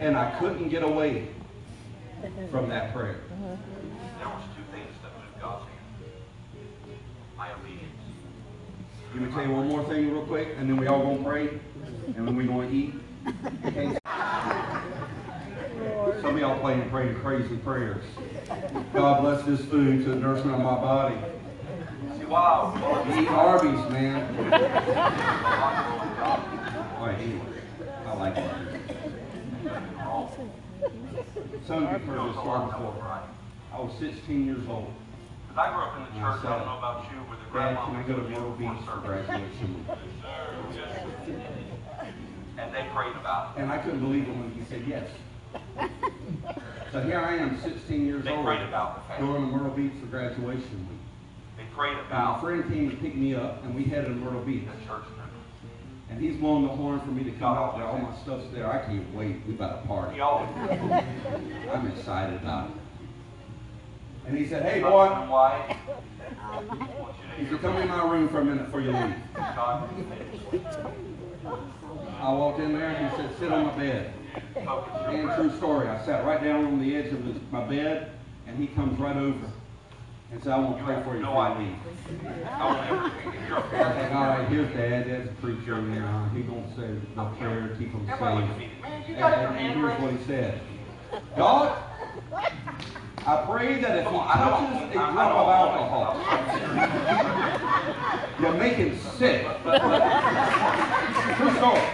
And 0.00 0.18
I 0.18 0.38
couldn't 0.38 0.68
get 0.68 0.82
away 0.82 1.28
from 2.50 2.68
that 2.68 2.92
prayer. 2.92 3.20
There 4.18 4.28
was 4.28 4.42
two 4.54 4.64
things 4.70 4.94
that 5.02 5.12
moved 5.18 5.40
God's 5.40 5.64
hand. 5.64 5.80
My 7.38 7.52
obedience. 7.54 7.86
Let 9.14 9.22
me 9.22 9.32
tell 9.32 9.46
you 9.46 9.52
one 9.52 9.68
more 9.68 9.84
thing 9.84 10.12
real 10.12 10.26
quick, 10.26 10.48
and 10.58 10.68
then 10.68 10.76
we 10.76 10.88
all 10.88 11.02
gonna 11.02 11.24
pray, 11.24 11.48
and 12.16 12.28
then 12.28 12.36
we 12.36 12.44
gonna 12.44 12.70
eat. 12.70 12.92
Some 16.20 16.34
of 16.34 16.38
y'all 16.38 16.60
playing 16.60 16.88
praying 16.90 17.14
crazy 17.20 17.56
prayers. 17.56 18.04
God 18.92 19.22
bless 19.22 19.44
this 19.44 19.64
food 19.66 20.04
to 20.04 20.10
the 20.10 20.16
nourishment 20.16 20.56
of 20.56 20.62
my 20.62 20.74
body. 20.74 21.16
See, 22.18 22.24
while 22.24 22.72
I 22.76 23.08
was 23.08 23.16
Eat 23.16 23.28
Arby's, 23.28 23.90
man. 23.90 24.36
All 26.96 27.06
right, 27.06 27.18
anyway, 27.18 27.46
I 28.06 28.14
like 28.14 28.36
Arby's. 28.36 28.72
Some 31.66 31.86
of 31.86 31.92
you 31.92 31.98
heard 32.06 32.28
this 32.28 32.36
story 32.36 32.66
before. 32.66 33.22
I 33.72 33.80
was 33.80 33.92
16 33.98 34.44
years 34.44 34.68
old. 34.68 34.92
I 35.56 35.70
grew 35.72 35.82
up 35.82 35.96
in 35.96 36.02
the 36.04 36.10
church, 36.20 36.44
I 36.44 36.58
don't 36.58 36.66
know 36.66 36.78
about 36.78 37.04
you, 37.12 37.18
where 37.28 37.36
the 37.36 37.44
Dad, 37.44 37.52
grandma 37.52 37.86
can 37.86 37.96
I 37.96 38.02
go 38.04 38.16
to 38.16 38.22
Myrtle 38.28 38.52
Beach 38.52 38.84
for 38.86 38.96
graduation? 39.00 39.84
And 42.58 42.74
they 42.74 42.84
prayed 42.94 43.16
about 43.16 43.56
it. 43.56 43.60
And 43.60 43.70
I 43.70 43.78
couldn't 43.78 44.00
believe 44.00 44.28
it 44.28 44.36
when 44.36 44.50
he 44.52 44.64
said 44.64 44.84
yes. 44.86 45.08
So 46.92 47.00
here 47.00 47.18
I 47.18 47.36
am, 47.36 47.58
16 47.58 48.06
years 48.06 48.22
They 48.24 48.30
old, 48.30 48.44
prayed 48.44 48.60
about 48.62 49.08
the 49.08 49.14
family. 49.14 49.32
going 49.32 49.50
to 49.50 49.56
Myrtle 49.56 49.74
Beach 49.74 49.92
for 49.98 50.06
graduation 50.06 50.86
week. 50.90 50.98
They 51.56 51.64
prayed 51.74 51.96
And 51.96 52.10
my 52.10 52.40
friend 52.40 52.68
came 52.68 52.90
to 52.90 52.96
pick 52.96 53.14
me 53.16 53.34
up, 53.34 53.64
and 53.64 53.74
we 53.74 53.84
headed 53.84 54.08
to 54.08 54.10
Myrtle 54.12 54.42
Beach. 54.42 54.64
the 54.64 54.86
church. 54.86 55.04
And 56.10 56.20
he's 56.20 56.36
blowing 56.36 56.64
the 56.66 56.68
horn 56.68 57.00
for 57.00 57.08
me 57.08 57.24
to 57.24 57.30
come 57.30 57.56
out 57.56 57.78
there. 57.78 57.86
All 57.86 57.96
my 57.98 58.14
stuff's 58.18 58.44
there. 58.52 58.70
I 58.70 58.84
can't 58.84 59.14
wait. 59.14 59.36
We 59.48 59.54
about 59.54 59.80
to 59.80 59.88
party. 59.88 60.20
I'm 60.20 61.86
excited 61.90 62.36
about 62.36 62.68
it. 62.68 62.76
And 64.26 64.38
he 64.38 64.46
said, 64.46 64.62
hey, 64.62 64.80
boy, 64.80 65.08
He 67.36 67.46
said, 67.46 67.60
come 67.60 67.76
in 67.76 67.88
my 67.88 68.04
room 68.10 68.28
for 68.28 68.40
a 68.40 68.44
minute 68.44 68.66
before 68.66 68.80
you 68.80 68.92
leave. 68.92 69.14
I 72.20 72.32
walked 72.32 72.60
in 72.60 72.72
there 72.78 72.90
and 72.90 73.10
he 73.10 73.16
said, 73.16 73.38
sit 73.38 73.52
on 73.52 73.66
my 73.66 73.76
bed. 73.76 74.12
And 75.08 75.30
true 75.34 75.50
story, 75.56 75.88
I 75.88 76.04
sat 76.04 76.24
right 76.24 76.42
down 76.42 76.64
on 76.66 76.78
the 76.80 76.94
edge 76.96 77.12
of 77.12 77.24
his, 77.24 77.36
my 77.50 77.64
bed 77.64 78.12
and 78.46 78.56
he 78.58 78.68
comes 78.68 78.98
right 79.00 79.16
over 79.16 79.46
and 80.30 80.42
said, 80.42 80.52
I 80.52 80.58
want 80.58 80.78
to 80.78 80.84
pray 80.84 81.02
for 81.02 81.16
you 81.16 81.22
No 81.22 81.32
I 81.32 81.58
leave. 81.58 81.74
I 82.46 82.66
will 82.66 82.74
never, 82.74 83.46
you're 83.48 83.58
a 83.58 83.60
I 83.60 83.68
parent, 83.68 83.98
think, 84.00 84.14
all 84.14 84.24
right, 84.24 84.48
here's 84.48 84.72
dad, 84.74 85.06
dad's 85.06 85.28
a 85.28 85.32
preacher, 85.34 85.74
and 85.74 85.98
uh, 86.02 86.28
he 86.30 86.42
gonna 86.42 86.74
say 86.74 86.94
the 87.14 87.24
prayer, 87.38 87.68
to 87.68 87.74
keep 87.76 87.92
him 87.92 88.06
safe. 88.06 88.20
looks 88.20 88.50
at 88.50 88.58
me, 88.58 88.70
man, 88.80 89.04
you 89.06 89.14
And, 89.16 89.24
and- 89.34 89.56
and 89.58 89.80
here's 89.80 90.00
what 90.00 90.12
he 90.12 90.18
said. 90.24 90.60
God, 91.36 91.76
I 93.24 93.44
pray 93.46 93.80
that 93.80 93.98
if 93.98 94.04
he 94.04 94.04
Come 94.04 94.16
on, 94.16 94.28
I 94.28 94.30
don't- 94.48 94.72
touches 94.72 94.90
a 94.90 94.92
drop 94.92 95.16
of 95.16 95.48
alcohol, 95.48 96.10
you 98.40 98.48
make 98.58 98.74
him 98.74 98.98
sick. 99.18 99.42
True 101.36 101.52
story. 101.56 101.86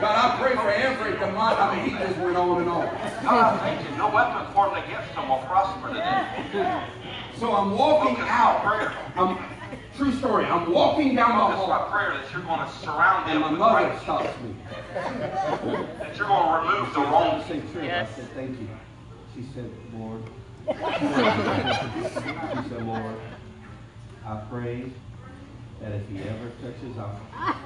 God, 0.00 0.14
I 0.16 0.38
pray 0.40 0.54
for 0.56 0.70
every 0.70 1.12
demon. 1.12 1.36
I 1.36 1.76
mean, 1.76 1.84
he 1.90 1.98
just 1.98 2.16
went 2.18 2.36
on 2.36 2.60
and 2.62 2.70
on. 2.70 2.84
God, 3.22 3.54
I 3.54 3.58
thank 3.58 3.90
you. 3.90 3.96
No 3.98 4.08
weapon 4.08 4.46
formed 4.54 4.78
against 4.78 5.10
him 5.10 5.28
will 5.28 5.38
prosper 5.38 5.88
today. 5.88 6.82
So 7.36 7.52
I'm 7.54 7.76
walking 7.76 8.16
out. 8.20 8.64
I'm, 9.16 9.36
true 9.98 10.12
story. 10.12 10.44
I'm 10.44 10.70
walking 10.72 11.16
down 11.16 11.50
the 11.50 11.56
Focus 11.56 11.66
hall, 11.66 11.72
on 11.72 11.90
prayer 11.90 12.12
that 12.12 12.32
you're 12.32 12.42
going 12.42 12.60
to 12.60 12.72
surround 12.78 13.28
and 13.28 13.42
them 13.42 13.52
my 13.52 13.58
mother 13.58 13.86
righteousness. 13.88 14.02
stops 14.04 14.40
me. 14.42 14.54
That 15.98 16.16
you're 16.16 16.28
going 16.28 16.46
to 16.46 16.68
remove 16.70 16.94
the 16.94 17.00
wrong. 17.00 17.44
Say 17.48 17.60
trip. 17.72 17.92
I 17.92 18.06
said, 18.06 18.28
thank 18.34 18.60
you. 18.60 18.68
She 19.34 19.42
said, 19.52 19.70
Lord. 19.92 20.22
she 20.68 20.74
said, 22.68 22.86
Lord, 22.86 23.16
I 24.24 24.36
pray 24.48 24.92
that 25.80 25.92
if 25.92 26.08
he 26.08 26.18
ever 26.20 26.50
touches 26.62 26.96
alcohol, 26.96 27.56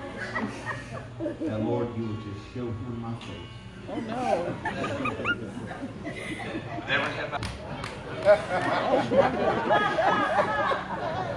that 1.20 1.60
Lord, 1.62 1.88
you 1.96 2.06
would 2.06 2.22
just 2.22 2.54
show 2.54 2.66
him 2.66 3.00
my 3.00 3.14
face. 3.26 3.52
Oh 3.90 4.00
no. 4.00 4.54
Never 6.88 7.08
said 7.16 7.30
that. 7.32 7.42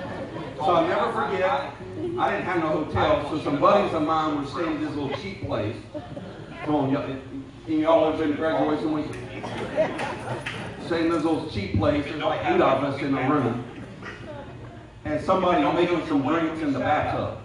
So 0.58 0.64
I'll 0.64 0.88
never 0.88 1.12
forget, 1.12 1.74
I 2.18 2.32
didn't 2.32 2.46
have 2.46 2.60
no 2.60 2.84
hotel, 2.84 3.30
so 3.30 3.40
some 3.44 3.60
buddies 3.60 3.94
of 3.94 4.04
mine 4.04 4.42
were 4.42 4.48
staying 4.50 4.76
at 4.76 4.80
this 4.80 4.96
little 4.96 5.16
cheap 5.18 5.46
place. 5.46 5.76
Come 6.64 6.76
on, 6.76 6.92
y'all, 6.92 8.12
have 8.12 8.20
been 8.20 8.30
to 8.32 8.36
graduation 8.36 8.94
week. 8.94 9.08
Staying 10.86 11.06
in 11.06 11.12
this 11.12 11.24
little 11.24 11.50
cheap 11.50 11.78
place, 11.78 12.06
there's 12.06 12.22
like 12.22 12.46
eight 12.46 12.62
of 12.62 12.84
us 12.84 13.02
in 13.02 13.14
a 13.16 13.30
room. 13.30 13.64
And 15.04 15.24
somebody 15.24 15.62
making 15.76 16.08
some 16.08 16.22
drinks 16.22 16.62
in 16.62 16.74
the 16.74 16.80
bathtub. 16.80 17.40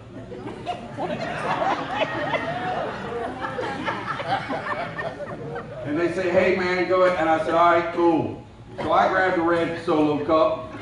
And 5.85 5.99
they 5.99 6.13
say, 6.13 6.29
hey 6.29 6.55
man, 6.55 6.87
go 6.87 7.03
ahead. 7.03 7.19
And 7.19 7.29
I 7.29 7.39
said, 7.39 7.53
all 7.53 7.71
right, 7.73 7.93
cool. 7.93 8.41
So 8.77 8.91
I 8.91 9.09
grabbed 9.09 9.37
the 9.37 9.43
red 9.43 9.85
solo 9.85 10.25
cup. 10.25 10.73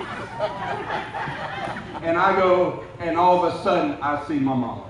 And 2.01 2.17
I 2.17 2.35
go, 2.35 2.85
and 2.99 3.17
all 3.17 3.45
of 3.45 3.53
a 3.53 3.63
sudden 3.63 3.97
I 4.01 4.25
see 4.25 4.39
my 4.39 4.53
mom. 4.53 4.83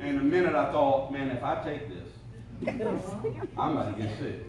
And 0.00 0.18
a 0.18 0.22
minute 0.22 0.54
I 0.54 0.72
thought, 0.72 1.12
man, 1.12 1.30
if 1.30 1.42
I 1.42 1.62
take 1.62 1.88
this, 1.88 2.08
I'm 3.56 3.76
about 3.76 3.96
to 3.96 4.02
get 4.02 4.18
sick. 4.18 4.42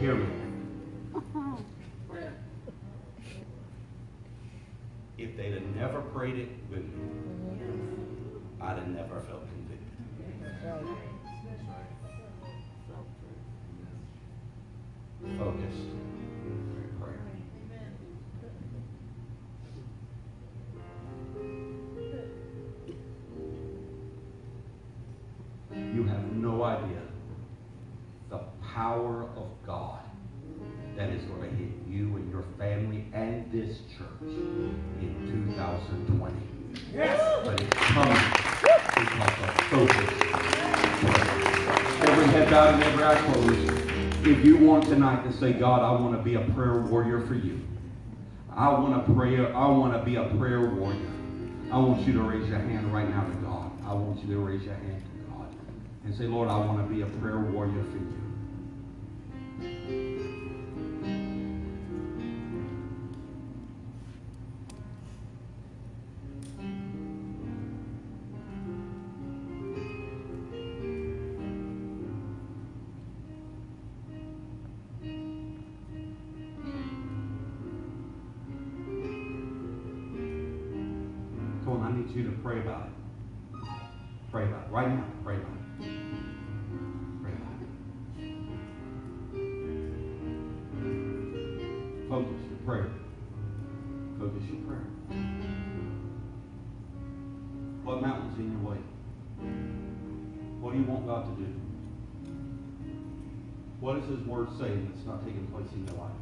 Hear 0.00 0.14
me. 0.14 0.43
If 5.16 5.36
they'd 5.36 5.52
have 5.52 5.76
never 5.76 6.00
prayed 6.00 6.36
it 6.36 6.48
with 6.68 6.80
me, 6.80 6.90
mm-hmm. 6.90 8.62
I'd 8.62 8.78
have 8.78 8.88
never 8.88 9.20
felt 9.20 9.42
convicted. 9.48 9.84
Focused 15.38 15.88
prayer. 17.00 17.20
You 25.94 26.04
have 26.04 26.32
no 26.32 26.62
idea 26.64 27.02
the 28.30 28.40
power 28.74 29.28
of 29.36 29.46
God 29.66 30.03
that 30.96 31.10
is 31.10 31.22
going 31.24 31.42
to 31.42 31.56
hit 31.56 31.70
you 31.88 32.16
and 32.16 32.30
your 32.30 32.44
family 32.58 33.06
and 33.12 33.50
this 33.50 33.78
church 33.98 34.08
in 35.00 35.46
2020. 35.50 36.34
Yes. 36.94 37.20
But 37.44 37.60
it's 37.60 37.76
coming 37.76 38.16
because 38.94 39.38
of 39.42 39.50
focus. 39.70 40.10
Every 42.08 42.26
head 42.26 42.50
bowed 42.50 42.74
and 42.74 42.82
every 42.84 43.04
eye 43.04 43.16
closed. 43.16 44.26
If 44.26 44.44
you 44.44 44.56
want 44.58 44.84
tonight 44.84 45.24
to 45.24 45.32
say, 45.32 45.52
God, 45.52 45.82
I 45.82 46.00
want 46.00 46.16
to 46.16 46.22
be 46.22 46.34
a 46.34 46.40
prayer 46.52 46.80
warrior 46.80 47.26
for 47.26 47.34
you. 47.34 47.60
I 48.50 48.68
want 48.68 49.06
to 49.06 49.12
pray. 49.12 49.38
I 49.38 49.66
want 49.68 49.92
to 49.94 50.02
be 50.04 50.16
a 50.16 50.24
prayer 50.36 50.70
warrior. 50.70 51.10
I 51.72 51.78
want 51.78 52.06
you 52.06 52.12
to 52.12 52.22
raise 52.22 52.48
your 52.48 52.58
hand 52.58 52.92
right 52.92 53.08
now 53.08 53.24
to 53.24 53.34
God. 53.36 53.72
I 53.84 53.92
want 53.94 54.22
you 54.22 54.32
to 54.34 54.40
raise 54.40 54.62
your 54.62 54.74
hand 54.74 55.02
to 55.02 55.32
God 55.32 55.48
and 56.04 56.14
say, 56.14 56.24
Lord, 56.24 56.48
I 56.48 56.56
want 56.58 56.78
to 56.86 56.94
be 56.94 57.02
a 57.02 57.06
prayer 57.06 57.40
warrior 57.40 57.82
for 57.84 57.98
you. 57.98 58.14
Come 81.64 81.82
I 81.82 81.92
need 81.96 82.14
you 82.14 82.24
to 82.24 82.36
pray 82.42 82.60
about 82.60 82.88
it. 82.88 82.92
Pray 84.30 84.44
about 84.44 84.66
it. 84.66 84.70
Right 84.70 84.88
now, 84.88 85.06
pray 85.24 85.36
about 85.36 85.48
it. 85.48 85.86
Pray 87.22 87.32
about 87.32 87.56
it. 87.62 87.68
Focus 92.10 92.40
your 92.50 92.58
prayer. 92.66 92.90
Focus 94.18 94.42
your 94.52 94.60
prayer. 94.66 94.86
What 97.82 98.02
mountain's 98.02 98.38
in 98.38 98.52
your 98.52 98.70
way? 98.70 98.80
What 100.60 100.74
do 100.74 100.78
you 100.80 100.84
want 100.84 101.06
God 101.06 101.24
to 101.24 101.42
do? 101.42 101.48
What 103.80 103.96
is 103.96 104.04
His 104.10 104.20
Word 104.26 104.48
saying 104.58 104.92
that's 104.92 105.06
not 105.06 105.24
taking 105.24 105.46
place 105.46 105.72
in 105.72 105.86
your 105.86 105.96
life? 105.96 106.12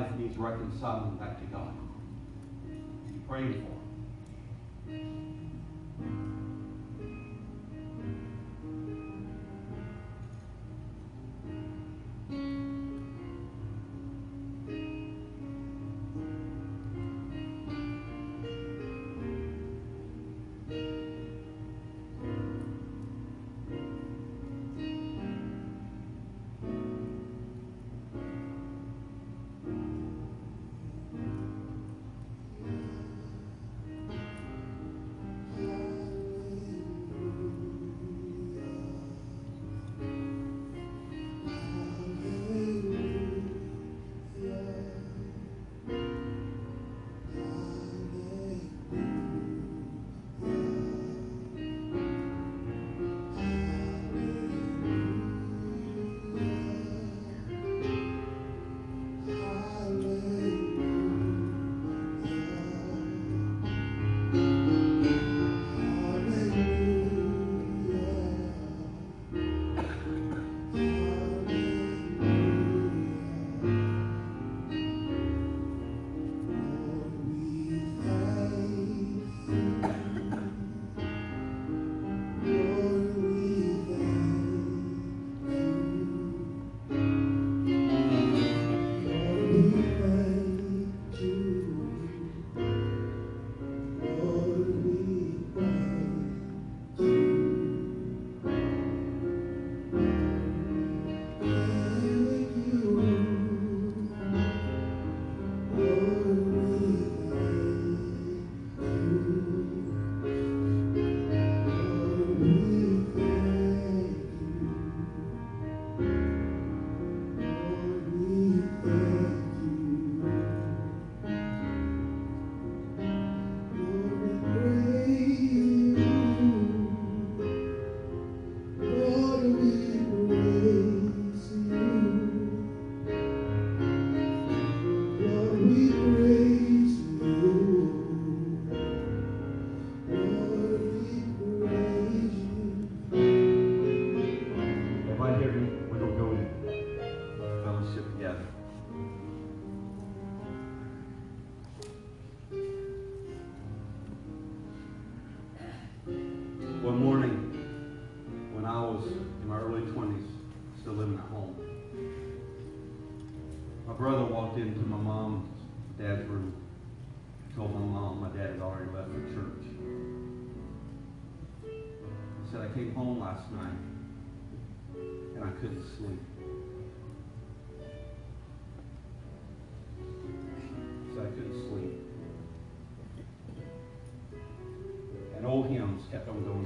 Life 0.00 0.18
needs 0.18 0.36
reconciling 0.38 1.16
back 1.16 1.38
to 1.40 1.46
God? 1.46 1.74
Praying 3.28 3.64
for. 3.64 3.79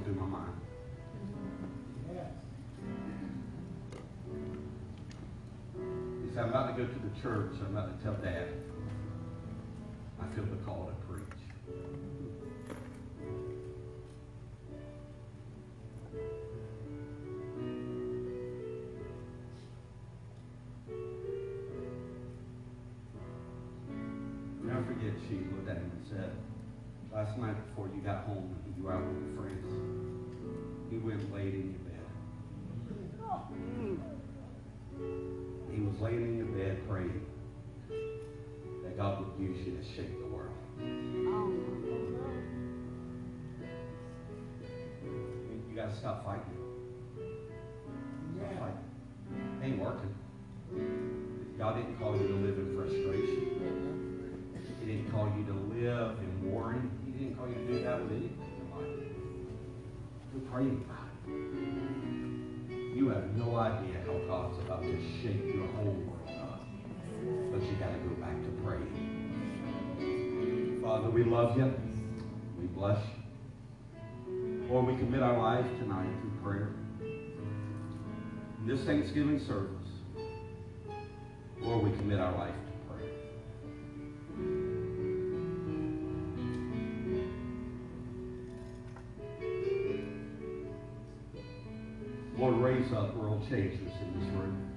Through 0.05 0.15
my 0.15 0.27
mind. 0.27 0.53
He 6.23 6.35
said, 6.35 6.45
I'm 6.45 6.51
about 6.51 6.77
to 6.77 6.83
go 6.83 6.89
to 6.89 6.99
the 6.99 7.21
church. 7.23 7.53
I'm 7.61 7.77
about 7.77 7.99
to 7.99 8.05
tell 8.05 8.15
Dad. 8.15 8.49
I 10.21 10.35
feel 10.35 10.45
the 10.45 10.57
call 10.65 10.91
to 10.91 11.07
preach. 11.07 11.25
Never 24.63 24.85
forget 24.85 25.13
she 25.29 25.37
looked 25.37 25.69
at 25.69 25.77
him 25.77 25.91
and 25.95 26.07
said, 26.11 26.31
last 27.13 27.39
night 27.39 27.55
before 27.69 27.89
you 27.95 28.03
got 28.03 28.25
home 28.25 28.55
you 28.77 28.83
were 28.83 28.93
out 28.93 29.03
with 29.07 29.23
your 29.23 29.43
friends, 29.43 29.64
in 36.85 36.91
praying 36.91 37.27
that 38.83 38.97
God 38.97 39.21
would 39.21 39.45
use 39.45 39.67
you 39.67 39.77
to 39.77 39.85
shake 39.85 40.19
the 40.19 40.27
world. 40.27 40.53
Oh, 40.81 41.53
you, 45.03 45.63
you 45.71 45.77
gotta 45.77 45.95
stop 45.95 46.25
fighting. 46.25 46.64
Service, 79.47 79.89
Lord, 81.61 81.85
we 81.85 81.97
commit 81.99 82.19
our 82.19 82.37
life 82.37 82.55
to 82.55 82.73
prayer. 82.89 83.11
Lord, 92.39 92.57
raise 92.57 92.93
up 92.93 93.17
world 93.17 93.43
changers 93.49 93.81
in 93.81 94.21
this 94.21 94.29
room. 94.35 94.71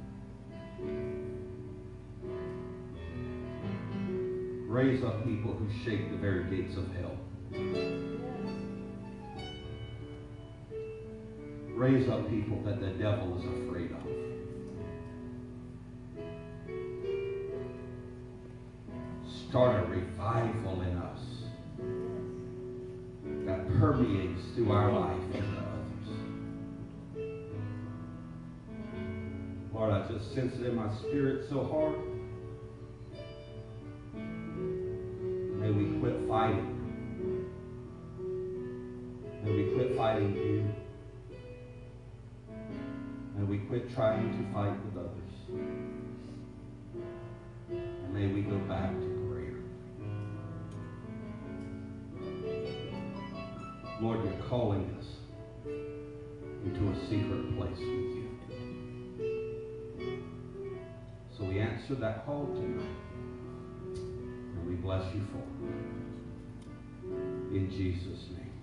Raise 4.68 5.03
up 5.03 5.24
people 5.24 5.53
who 5.53 5.68
shake 5.86 6.11
the 6.11 6.18
very 6.18 6.43
gates 6.49 6.78
of 6.78 6.88
hell. 6.95 7.18
Raise 11.74 12.09
up 12.09 12.30
people 12.30 12.61
that 12.63 12.80
the 12.82 12.89
devil 13.01 13.38
is 13.39 13.45
afraid 13.45 13.91
of. 13.91 14.36
Start 19.49 19.75
a 19.75 19.87
revival 19.89 20.81
in 20.81 20.97
us 20.97 21.19
that 23.45 23.67
permeates 23.79 24.41
through 24.55 24.71
our 24.71 24.91
life 24.91 25.23
into 25.33 25.57
others. 25.57 26.07
Lord, 29.73 29.91
I 29.93 30.07
just 30.11 30.33
sense 30.33 30.53
it 30.59 30.65
in 30.65 30.75
my 30.75 30.93
spirit 30.99 31.47
so 31.49 31.63
hard. 31.63 32.06
Calling 54.49 54.95
us 54.97 55.05
into 56.65 56.89
a 56.89 56.95
secret 57.09 57.57
place 57.57 57.77
with 57.79 58.15
you. 58.15 58.29
So 61.37 61.43
we 61.43 61.59
answer 61.59 61.95
that 61.95 62.25
call 62.25 62.45
tonight. 62.47 62.87
And 63.95 64.67
we 64.67 64.75
bless 64.75 65.13
you 65.13 65.21
for 65.31 65.39
it. 65.39 65.75
In 67.55 67.69
Jesus' 67.69 68.29
name. 68.31 68.53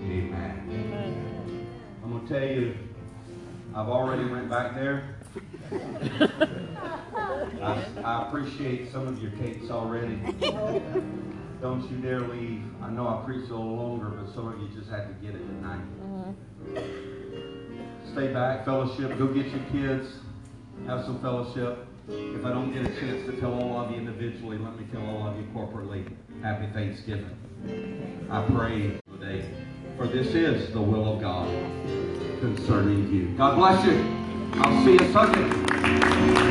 Amen. 0.00 1.66
I'm 2.04 2.10
going 2.10 2.26
to 2.26 2.32
tell 2.32 2.48
you, 2.48 2.74
I've 3.74 3.88
already 3.88 4.24
went 4.28 4.48
back 4.48 4.74
there. 4.74 5.16
I, 7.62 7.84
I 8.04 8.28
appreciate 8.28 8.92
some 8.92 9.08
of 9.08 9.20
your 9.22 9.32
cakes 9.32 9.70
already. 9.70 10.20
Don't 11.60 11.90
you 11.90 11.96
dare 11.98 12.20
leave. 12.20 12.62
I 12.82 12.90
know 12.90 13.08
I 13.08 13.20
preached 13.24 13.50
a 13.50 13.56
little 13.56 13.76
longer, 13.76 14.10
but 14.10 14.32
some 14.32 14.46
of 14.46 14.60
you 14.60 14.68
just 14.78 14.88
had 14.88 15.08
to 15.08 15.14
get 15.26 15.34
it 15.34 15.44
tonight. 15.44 15.82
Mm-hmm. 16.00 18.12
Stay 18.12 18.32
back, 18.32 18.64
fellowship. 18.64 19.18
Go 19.18 19.26
get 19.26 19.46
your 19.46 19.64
kids. 19.72 20.06
Have 20.86 21.04
some 21.04 21.20
fellowship. 21.20 21.84
If 22.08 22.44
I 22.44 22.50
don't 22.50 22.72
get 22.72 22.86
a 22.86 23.00
chance 23.00 23.26
to 23.26 23.32
tell 23.40 23.52
all 23.52 23.80
of 23.80 23.90
you 23.90 23.96
individually, 23.98 24.56
let 24.58 24.78
me 24.78 24.86
tell 24.92 25.04
all 25.04 25.26
of 25.28 25.36
you 25.36 25.42
corporately. 25.54 26.08
Happy 26.42 26.68
Thanksgiving. 26.72 27.36
I 28.30 28.44
pray 28.46 29.00
today, 29.18 29.44
for 29.96 30.06
this 30.06 30.28
is 30.28 30.72
the 30.72 30.80
will 30.80 31.14
of 31.14 31.20
God 31.20 31.48
concerning 32.40 33.12
you. 33.12 33.36
God 33.36 33.56
bless 33.56 33.84
you. 33.84 33.98
I'll 34.54 34.84
see 34.84 34.92
you 34.92 35.12
Sunday. 35.12 36.48